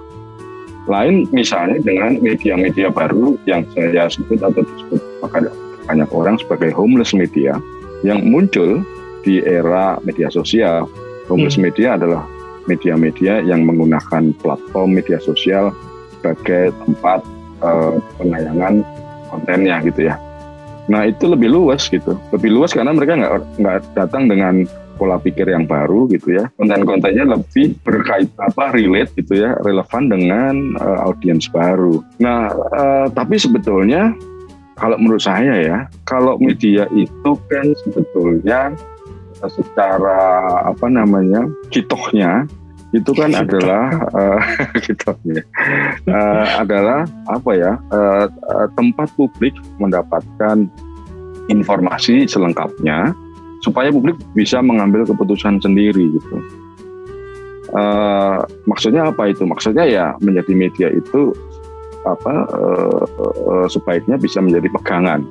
Lain 0.88 1.28
misalnya 1.36 1.76
dengan 1.84 2.16
media-media 2.24 2.88
baru 2.88 3.36
yang 3.44 3.68
saya 3.76 4.08
sebut 4.08 4.40
atau 4.40 4.64
disebut 4.64 5.00
maka 5.20 5.52
banyak 5.84 6.08
orang 6.08 6.40
sebagai 6.40 6.72
homeless 6.72 7.12
media 7.12 7.60
yang 8.00 8.24
muncul 8.24 8.80
di 9.20 9.44
era 9.44 10.00
media 10.00 10.32
sosial. 10.32 10.88
Homeless 11.28 11.60
media 11.60 12.00
adalah 12.00 12.24
media-media 12.64 13.44
yang 13.44 13.68
menggunakan 13.68 14.32
platform 14.40 14.96
media 14.96 15.20
sosial 15.20 15.76
sebagai 16.16 16.72
tempat 16.84 17.20
eh, 17.60 17.94
penayangan 18.16 18.80
kontennya 19.28 19.76
gitu 19.84 20.08
ya. 20.08 20.29
Nah 20.90 21.06
itu 21.06 21.30
lebih 21.30 21.54
luas 21.54 21.86
gitu, 21.86 22.18
lebih 22.34 22.50
luas 22.50 22.74
karena 22.74 22.90
mereka 22.90 23.14
nggak 23.14 23.62
nggak 23.62 23.78
datang 23.94 24.26
dengan 24.26 24.66
pola 25.00 25.16
pikir 25.16 25.48
yang 25.48 25.64
baru 25.64 26.04
gitu 26.12 26.36
ya. 26.36 26.52
Konten-kontennya 26.60 27.24
lebih 27.24 27.78
berkait 27.86 28.28
apa 28.36 28.74
relate 28.74 29.14
gitu 29.16 29.40
ya, 29.40 29.56
relevan 29.64 30.12
dengan 30.12 30.76
uh, 30.76 31.08
audiens 31.08 31.48
baru. 31.48 32.04
Nah, 32.20 32.52
uh, 32.52 33.06
tapi 33.14 33.40
sebetulnya 33.40 34.12
kalau 34.76 35.00
menurut 35.00 35.24
saya 35.24 35.56
ya, 35.56 35.78
kalau 36.04 36.36
media 36.36 36.84
itu 36.92 37.32
kan 37.48 37.66
sebetulnya 37.86 38.76
uh, 39.40 39.48
secara 39.48 40.20
apa 40.68 40.90
namanya 40.92 41.48
kitohnya 41.72 42.44
itu 42.90 43.10
kan 43.14 43.30
adalah 43.38 43.86
uh, 44.10 44.42
kitohnya 44.84 45.46
uh, 46.10 46.46
adalah 46.58 47.06
apa 47.30 47.50
ya 47.54 47.72
uh, 47.94 48.26
tempat 48.74 49.06
publik 49.14 49.54
mendapatkan 49.78 50.66
informasi 51.50 52.26
selengkapnya 52.26 53.14
supaya 53.60 53.92
publik 53.92 54.16
bisa 54.32 54.62
mengambil 54.64 55.04
keputusan 55.04 55.60
sendiri 55.60 56.08
gitu. 56.16 56.36
Uh, 57.70 58.42
maksudnya 58.66 59.06
apa 59.06 59.30
itu? 59.30 59.46
Maksudnya 59.46 59.84
ya 59.86 60.06
menjadi 60.18 60.52
media 60.56 60.88
itu 60.90 61.30
apa 62.08 62.48
uh, 62.56 63.04
uh, 63.46 63.66
sebaiknya 63.68 64.16
bisa 64.16 64.40
menjadi 64.40 64.72
pegangan, 64.74 65.22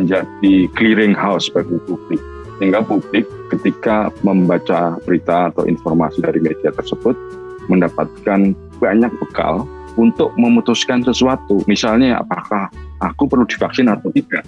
menjadi 0.00 0.54
clearing 0.74 1.14
house 1.14 1.52
bagi 1.52 1.76
publik. 1.84 2.18
Sehingga 2.58 2.86
publik 2.86 3.26
ketika 3.50 4.14
membaca 4.22 4.98
berita 5.02 5.50
atau 5.50 5.66
informasi 5.66 6.22
dari 6.22 6.38
media 6.38 6.70
tersebut 6.70 7.18
mendapatkan 7.66 8.54
banyak 8.78 9.12
bekal 9.18 9.66
untuk 9.94 10.34
memutuskan 10.34 11.02
sesuatu. 11.06 11.62
Misalnya 11.70 12.18
apakah 12.22 12.70
aku 13.02 13.30
perlu 13.30 13.46
divaksin 13.46 13.90
atau 13.90 14.10
tidak? 14.10 14.42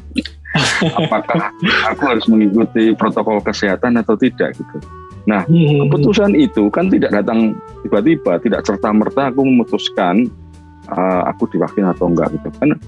apakah 1.03 1.51
aku 1.87 2.03
harus 2.07 2.27
mengikuti 2.27 2.95
protokol 2.95 3.39
kesehatan 3.43 3.99
atau 4.01 4.19
tidak 4.19 4.55
gitu. 4.59 4.79
Nah, 5.27 5.43
hmm. 5.47 5.91
keputusan 5.91 6.39
itu 6.39 6.71
kan 6.71 6.87
tidak 6.87 7.11
datang 7.11 7.59
tiba-tiba, 7.83 8.39
tidak 8.39 8.63
serta 8.63 8.95
merta 8.95 9.35
aku 9.35 9.43
memutuskan 9.43 10.31
uh, 10.91 11.27
aku 11.27 11.51
divaksin 11.51 11.87
atau 11.87 12.07
enggak 12.07 12.31
gitu. 12.39 12.49
Kan 12.63 12.79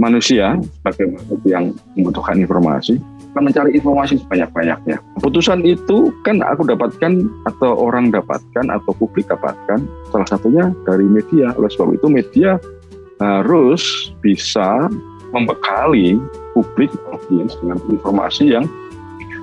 manusia 0.00 0.56
sebagai 0.80 1.12
makhluk 1.12 1.40
yang 1.44 1.64
membutuhkan 1.94 2.40
informasi 2.40 2.96
akan 3.32 3.48
mencari 3.48 3.72
informasi 3.80 4.20
sebanyak-banyaknya. 4.20 5.00
Keputusan 5.16 5.64
itu 5.64 6.12
kan 6.20 6.44
aku 6.44 6.68
dapatkan 6.68 7.24
atau 7.48 7.72
orang 7.80 8.12
dapatkan 8.12 8.68
atau 8.68 8.92
publik 8.92 9.24
dapatkan 9.24 9.80
salah 10.12 10.28
satunya 10.28 10.68
dari 10.84 11.08
media. 11.08 11.56
Oleh 11.56 11.72
sebab 11.72 11.96
itu 11.96 12.12
media 12.12 12.60
harus 13.16 14.12
bisa 14.20 14.92
membekali 15.32 16.20
publik 16.52 16.92
audiens 17.08 17.56
dengan 17.64 17.80
informasi 17.88 18.52
yang 18.52 18.68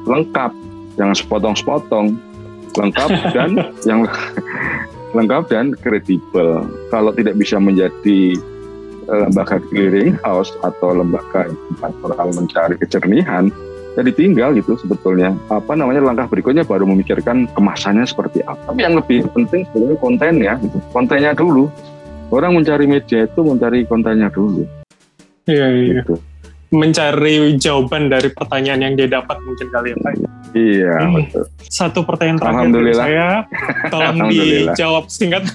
lengkap, 0.05 0.53
yang 1.01 1.11
sepotong-sepotong, 1.17 2.13
lengkap 2.77 3.09
dan 3.35 3.73
yang 3.89 4.05
lengkap 5.17 5.49
dan 5.49 5.73
kredibel. 5.81 6.61
Kalau 6.93 7.09
tidak 7.17 7.41
bisa 7.41 7.57
menjadi 7.57 8.37
eh, 9.09 9.19
lembaga 9.25 9.57
clearing 9.73 10.13
house 10.21 10.53
atau 10.61 10.93
lembaga 10.93 11.49
tempat 11.49 11.91
orang 12.05 12.29
mencari 12.37 12.77
kejernihan, 12.77 13.49
jadi 13.99 14.11
tinggal 14.15 14.55
gitu 14.55 14.79
sebetulnya. 14.79 15.35
Apa 15.51 15.75
namanya 15.75 15.99
langkah 15.99 16.31
berikutnya 16.31 16.63
baru 16.63 16.87
memikirkan 16.87 17.51
kemasannya 17.51 18.07
seperti 18.07 18.39
apa. 18.47 18.71
Tapi 18.71 18.79
yang 18.87 18.95
lebih 18.95 19.27
penting 19.35 19.67
sebetulnya 19.67 19.97
kontennya, 19.99 20.53
gitu. 20.63 20.79
kontennya 20.95 21.35
dulu. 21.35 21.67
Orang 22.29 22.55
mencari 22.55 22.85
media 22.85 23.25
itu 23.25 23.41
mencari 23.41 23.83
kontennya 23.89 24.29
dulu. 24.29 24.63
Iya, 25.49 25.67
iya. 25.73 26.05
Gitu 26.05 26.28
mencari 26.69 27.57
jawaban 27.57 28.13
dari 28.13 28.29
pertanyaan 28.29 28.85
yang 28.85 28.93
dia 28.93 29.09
dapat 29.09 29.41
mungkin 29.41 29.67
kali 29.73 29.89
ya 29.93 29.97
Pak. 29.97 30.13
Iya, 30.49 30.95
hmm. 30.97 31.13
betul. 31.13 31.43
Satu 31.69 31.99
pertanyaan 32.01 32.41
terakhir 32.41 32.69
dari 32.73 32.93
saya, 32.97 33.27
tolong 33.93 34.17
dijawab 34.29 35.05
singkat. 35.09 35.45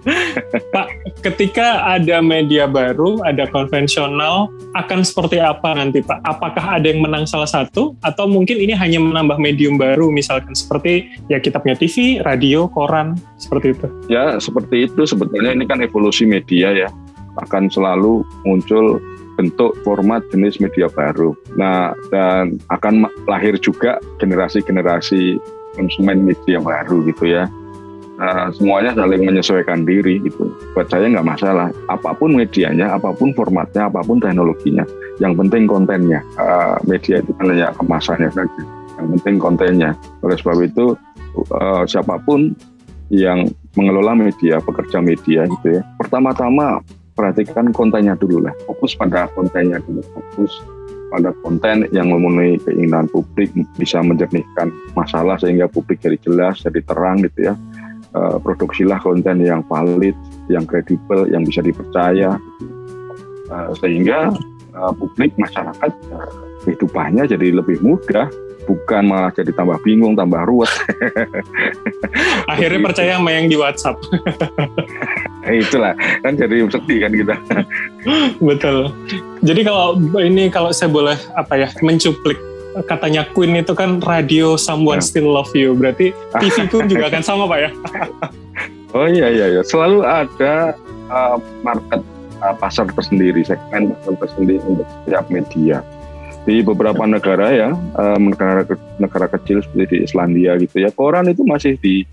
Pak, 0.74 0.86
ketika 1.24 1.84
ada 1.96 2.20
media 2.20 2.68
baru, 2.68 3.24
ada 3.24 3.48
konvensional, 3.48 4.52
akan 4.76 5.00
seperti 5.04 5.40
apa 5.40 5.76
nanti 5.76 6.04
Pak? 6.04 6.20
Apakah 6.24 6.76
ada 6.76 6.88
yang 6.88 7.00
menang 7.00 7.24
salah 7.24 7.48
satu, 7.48 7.96
atau 8.04 8.28
mungkin 8.28 8.60
ini 8.60 8.76
hanya 8.76 9.00
menambah 9.00 9.40
medium 9.40 9.80
baru, 9.80 10.12
misalkan 10.12 10.52
seperti 10.52 11.08
ya 11.32 11.40
kita 11.40 11.60
punya 11.60 11.76
TV, 11.76 12.20
radio, 12.20 12.68
koran, 12.68 13.16
seperti 13.40 13.72
itu? 13.72 13.86
Ya, 14.12 14.36
seperti 14.36 14.88
itu. 14.88 15.08
Sebetulnya 15.08 15.56
ini 15.56 15.64
kan 15.64 15.80
evolusi 15.80 16.28
media 16.28 16.76
ya, 16.76 16.88
akan 17.40 17.72
selalu 17.72 18.24
muncul 18.44 19.00
bentuk 19.36 19.76
format 19.84 20.24
jenis 20.32 20.58
media 20.58 20.88
baru. 20.90 21.36
Nah, 21.54 21.92
dan 22.08 22.56
akan 22.72 23.06
lahir 23.28 23.54
juga 23.60 24.00
generasi-generasi 24.18 25.38
konsumen 25.76 26.24
media 26.24 26.58
baru 26.58 27.04
gitu 27.04 27.28
ya. 27.28 27.44
Nah, 28.16 28.48
semuanya 28.56 28.96
saling 28.96 29.28
menyesuaikan 29.28 29.84
diri 29.84 30.24
gitu. 30.24 30.48
Buat 30.72 30.88
saya 30.88 31.12
nggak 31.12 31.28
masalah. 31.28 31.68
Apa 31.92 32.16
pun 32.16 32.32
medianya, 32.32 32.96
apa 32.96 33.12
pun 33.12 33.36
formatnya, 33.36 33.92
apa 33.92 34.00
pun 34.00 34.16
teknologinya. 34.16 34.88
Yang 35.20 35.44
penting 35.44 35.68
kontennya. 35.68 36.24
Uh, 36.40 36.80
media 36.88 37.20
itu 37.20 37.36
kan 37.36 37.52
hanya 37.52 37.76
kemasannya 37.76 38.32
saja. 38.32 38.62
Yang 38.96 39.20
penting 39.20 39.34
kontennya. 39.36 39.90
Oleh 40.24 40.36
sebab 40.40 40.64
itu, 40.64 40.96
uh, 41.52 41.84
siapa 41.84 42.16
pun 42.24 42.56
yang 43.12 43.52
mengelola 43.76 44.16
media, 44.16 44.64
pekerja 44.64 45.04
media 45.04 45.44
gitu 45.44 45.78
ya. 45.78 45.82
Pertama-tama 46.00 46.80
perhatikan 47.16 47.72
kontennya 47.72 48.14
dulu 48.14 48.44
lah. 48.44 48.54
Fokus 48.68 48.92
pada 48.94 49.26
kontennya 49.32 49.80
dulu. 49.82 50.04
Fokus 50.12 50.52
pada 51.08 51.32
konten 51.40 51.88
yang 51.90 52.12
memenuhi 52.12 52.60
keinginan 52.60 53.08
publik 53.08 53.48
bisa 53.80 54.04
menjernihkan 54.04 54.68
masalah 54.92 55.40
sehingga 55.40 55.64
publik 55.66 56.04
jadi 56.04 56.20
jelas 56.20 56.60
jadi 56.60 56.84
terang 56.84 57.24
gitu 57.24 57.50
ya. 57.50 57.54
Uh, 58.16 58.40
produksilah 58.40 58.96
konten 59.00 59.44
yang 59.44 59.60
valid 59.68 60.16
yang 60.52 60.68
kredibel 60.68 61.24
yang 61.26 61.42
bisa 61.42 61.64
dipercaya. 61.64 62.36
Uh, 63.48 63.72
sehingga 63.80 64.36
uh, 64.76 64.92
publik 64.92 65.32
masyarakat 65.40 65.92
uh, 66.12 66.30
kehidupannya 66.68 67.24
jadi 67.24 67.56
lebih 67.56 67.80
mudah 67.80 68.28
bukan 68.66 69.06
malah 69.06 69.30
jadi 69.30 69.54
tambah 69.54 69.78
bingung, 69.86 70.18
tambah 70.18 70.42
ruwet. 70.42 70.68
Akhirnya 72.50 72.82
percaya 72.82 73.16
sama 73.16 73.30
yang 73.30 73.46
di 73.46 73.54
WhatsApp. 73.54 73.96
Eh, 75.50 75.62
itulah 75.62 75.94
kan 76.26 76.34
jadi 76.34 76.66
sedih 76.66 77.06
kan 77.06 77.12
kita. 77.14 77.34
Betul. 78.50 78.90
Jadi 79.46 79.60
kalau 79.62 79.94
ini 80.18 80.50
kalau 80.50 80.74
saya 80.74 80.90
boleh 80.90 81.14
apa 81.38 81.54
ya 81.54 81.68
mencuplik 81.86 82.34
katanya 82.84 83.24
Queen 83.32 83.56
itu 83.56 83.72
kan 83.72 84.04
radio 84.04 84.58
someone 84.60 85.00
yeah. 85.00 85.08
still 85.08 85.32
love 85.32 85.48
you 85.56 85.72
berarti 85.72 86.12
TV 86.42 86.66
pun 86.68 86.90
juga 86.90 87.08
akan 87.08 87.22
sama 87.22 87.48
pak 87.48 87.58
ya? 87.62 87.70
Oh 88.92 89.06
iya 89.06 89.30
iya 89.30 89.46
iya. 89.54 89.62
Selalu 89.62 90.02
ada 90.02 90.76
uh, 91.08 91.38
market 91.62 92.02
uh, 92.42 92.54
pasar 92.58 92.90
tersendiri 92.92 93.46
segmen 93.46 93.94
pasar 93.96 94.14
tersendiri 94.26 94.60
untuk 94.66 94.86
setiap 95.04 95.24
media. 95.30 95.80
Di 96.46 96.62
beberapa 96.62 97.02
negara 97.06 97.50
ya 97.50 97.70
uh, 97.74 98.18
negara 98.18 98.62
negara 99.02 99.26
kecil 99.30 99.62
seperti 99.62 99.86
di 99.94 99.96
Islandia 100.06 100.54
gitu 100.58 100.78
ya 100.78 100.90
koran 100.94 101.26
itu 101.26 101.42
masih 101.42 101.74
di 101.82 102.06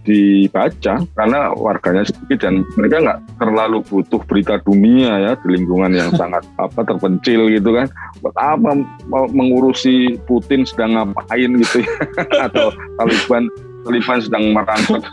dibaca 0.00 1.04
karena 1.04 1.52
warganya 1.52 2.08
sedikit 2.08 2.48
dan 2.48 2.64
mereka 2.76 2.96
nggak 3.04 3.20
terlalu 3.36 3.84
butuh 3.84 4.20
berita 4.24 4.56
dunia 4.64 5.12
ya 5.20 5.32
di 5.44 5.60
lingkungan 5.60 5.92
yang 5.92 6.10
sangat 6.20 6.44
apa 6.56 6.80
terpencil 6.84 7.52
gitu 7.52 7.70
kan. 7.76 7.86
Buat 8.24 8.36
apa 8.36 8.70
mengurusi 9.32 10.16
Putin 10.24 10.64
sedang 10.64 10.96
ngapain 10.96 11.50
gitu 11.60 11.84
ya? 11.84 11.94
Atau 12.48 12.72
Taliban 12.96 13.44
Taliban 13.80 14.20
sedang 14.20 14.44
merangkak 14.52 15.04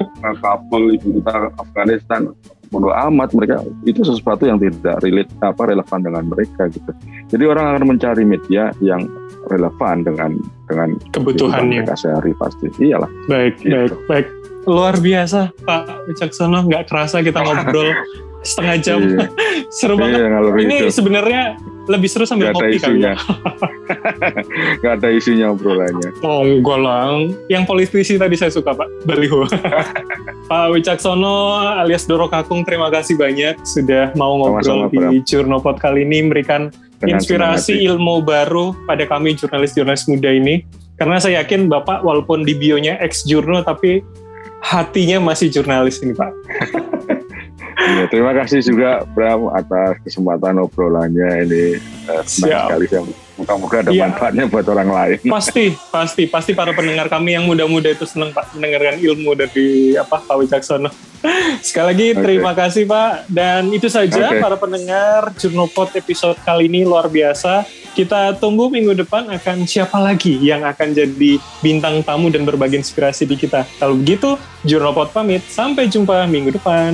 Kabul 0.43 0.95
ibu 0.99 1.19
kota 1.23 1.51
Afghanistan. 1.59 2.31
Bodoh 2.67 2.91
amat 2.91 3.31
mereka 3.31 3.63
itu 3.87 4.03
sesuatu 4.03 4.43
yang 4.43 4.59
tidak 4.59 4.99
relate 4.99 5.31
apa 5.39 5.71
relevan 5.71 6.03
dengan 6.03 6.27
mereka 6.27 6.67
gitu. 6.67 6.91
Jadi 7.31 7.43
orang 7.47 7.79
akan 7.79 7.95
mencari 7.95 8.27
media 8.27 8.75
yang 8.83 9.07
relevan 9.47 10.03
dengan 10.03 10.35
dengan 10.67 10.99
kebutuhannya. 11.15 11.87
mereka 11.87 11.95
sehari 11.95 12.35
pasti. 12.35 12.67
Iyalah. 12.83 13.07
Baik 13.31 13.63
gitu. 13.63 13.71
baik 13.71 13.93
baik 14.11 14.27
luar 14.67 14.99
biasa 14.99 15.55
Pak 15.63 16.11
Wicaksono. 16.11 16.67
Nggak 16.67 16.91
kerasa 16.91 17.23
kita 17.23 17.39
ngobrol 17.39 17.95
setengah 18.43 18.75
jam. 18.83 18.99
Iya. 19.01 19.27
seru 19.77 19.95
banget. 19.95 20.19
Iya, 20.27 20.39
ini 20.63 20.77
sebenarnya 20.91 21.41
lebih 21.87 22.11
seru 22.11 22.27
sambil 22.27 22.51
gak 22.51 22.59
kopi 22.59 22.77
kali 22.83 22.99
ya. 22.99 23.15
Gak 24.83 24.93
ada 24.99 25.07
isinya 25.15 25.55
obrolannya. 25.55 26.11
Oh 26.19 26.43
enggak 26.43 26.79
lah 26.83 27.23
yang 27.47 27.63
politisi 27.63 28.19
tadi 28.19 28.35
saya 28.35 28.51
suka 28.51 28.75
Pak. 28.75 29.07
Baliho. 29.07 29.47
Pak 30.51 30.65
Wicaksono 30.75 31.63
alias 31.79 32.03
Doro 32.03 32.27
Kakung 32.27 32.67
terima 32.67 32.91
kasih 32.91 33.15
banyak 33.15 33.63
sudah 33.63 34.11
mau 34.19 34.35
ngobrol 34.35 34.87
Sama-sama, 34.91 35.11
di 35.11 35.23
Jurnopot 35.23 35.75
kali 35.79 36.03
ini 36.03 36.27
memberikan 36.27 36.71
Dengan 36.99 37.19
inspirasi 37.19 37.83
ilmu 37.87 38.23
baru 38.23 38.75
pada 38.87 39.07
kami 39.07 39.39
jurnalis-jurnalis 39.39 40.11
muda 40.11 40.31
ini. 40.31 40.67
Karena 40.97 41.21
saya 41.21 41.45
yakin 41.45 41.69
Bapak 41.69 42.03
walaupun 42.03 42.41
di 42.43 42.57
bionya 42.57 42.97
ex 42.99 43.23
jurno 43.23 43.61
tapi 43.61 44.01
hatinya 44.61 45.17
masih 45.21 45.47
jurnalis 45.51 46.01
ini 46.01 46.13
Pak. 46.13 46.31
ya, 47.77 48.05
terima 48.09 48.33
kasih 48.35 48.59
juga 48.65 49.05
Bram 49.15 49.49
atas 49.53 50.01
kesempatan 50.03 50.59
obrolannya 50.61 51.47
ini 51.47 51.65
uh, 52.09 52.23
senang 52.25 52.67
sekali 52.67 52.85
saya 52.89 53.03
Moga-moga 53.37 53.85
ada 53.85 53.93
ya. 53.93 54.09
manfaatnya 54.09 54.49
buat 54.49 54.65
orang 54.65 54.89
lain. 54.89 55.17
Pasti, 55.29 55.69
pasti, 55.93 56.25
pasti 56.25 56.51
para 56.57 56.73
pendengar 56.73 57.05
kami 57.05 57.37
yang 57.37 57.45
muda-muda 57.45 57.93
itu 57.93 58.01
senang 58.09 58.33
Pak 58.33 58.57
mendengarkan 58.57 58.97
ilmu 58.97 59.37
dari 59.37 59.93
apa 59.93 60.25
Pak 60.25 60.35
Wicaksono. 60.41 60.89
Sekali 61.61 61.85
lagi 61.93 62.07
okay. 62.17 62.21
terima 62.25 62.57
kasih 62.57 62.89
Pak 62.89 63.29
dan 63.29 63.69
itu 63.69 63.93
saja 63.93 64.33
okay. 64.33 64.41
para 64.41 64.57
pendengar 64.57 65.29
Jurnopot 65.37 65.93
episode 65.93 66.41
kali 66.41 66.65
ini 66.65 66.81
luar 66.81 67.05
biasa. 67.13 67.61
Kita 67.97 68.37
tunggu 68.37 68.69
minggu 68.69 68.93
depan 68.93 69.25
akan 69.25 69.65
siapa 69.65 69.97
lagi 69.97 70.37
yang 70.37 70.61
akan 70.61 70.93
jadi 70.93 71.41
bintang 71.65 72.05
tamu 72.05 72.29
dan 72.29 72.45
berbagi 72.45 72.77
inspirasi 72.77 73.25
di 73.25 73.33
kita. 73.33 73.65
Kalau 73.81 73.97
begitu, 73.97 74.37
Jurnopot 74.61 75.09
pamit. 75.09 75.41
Sampai 75.49 75.89
jumpa 75.89 76.29
minggu 76.29 76.53
depan. 76.53 76.93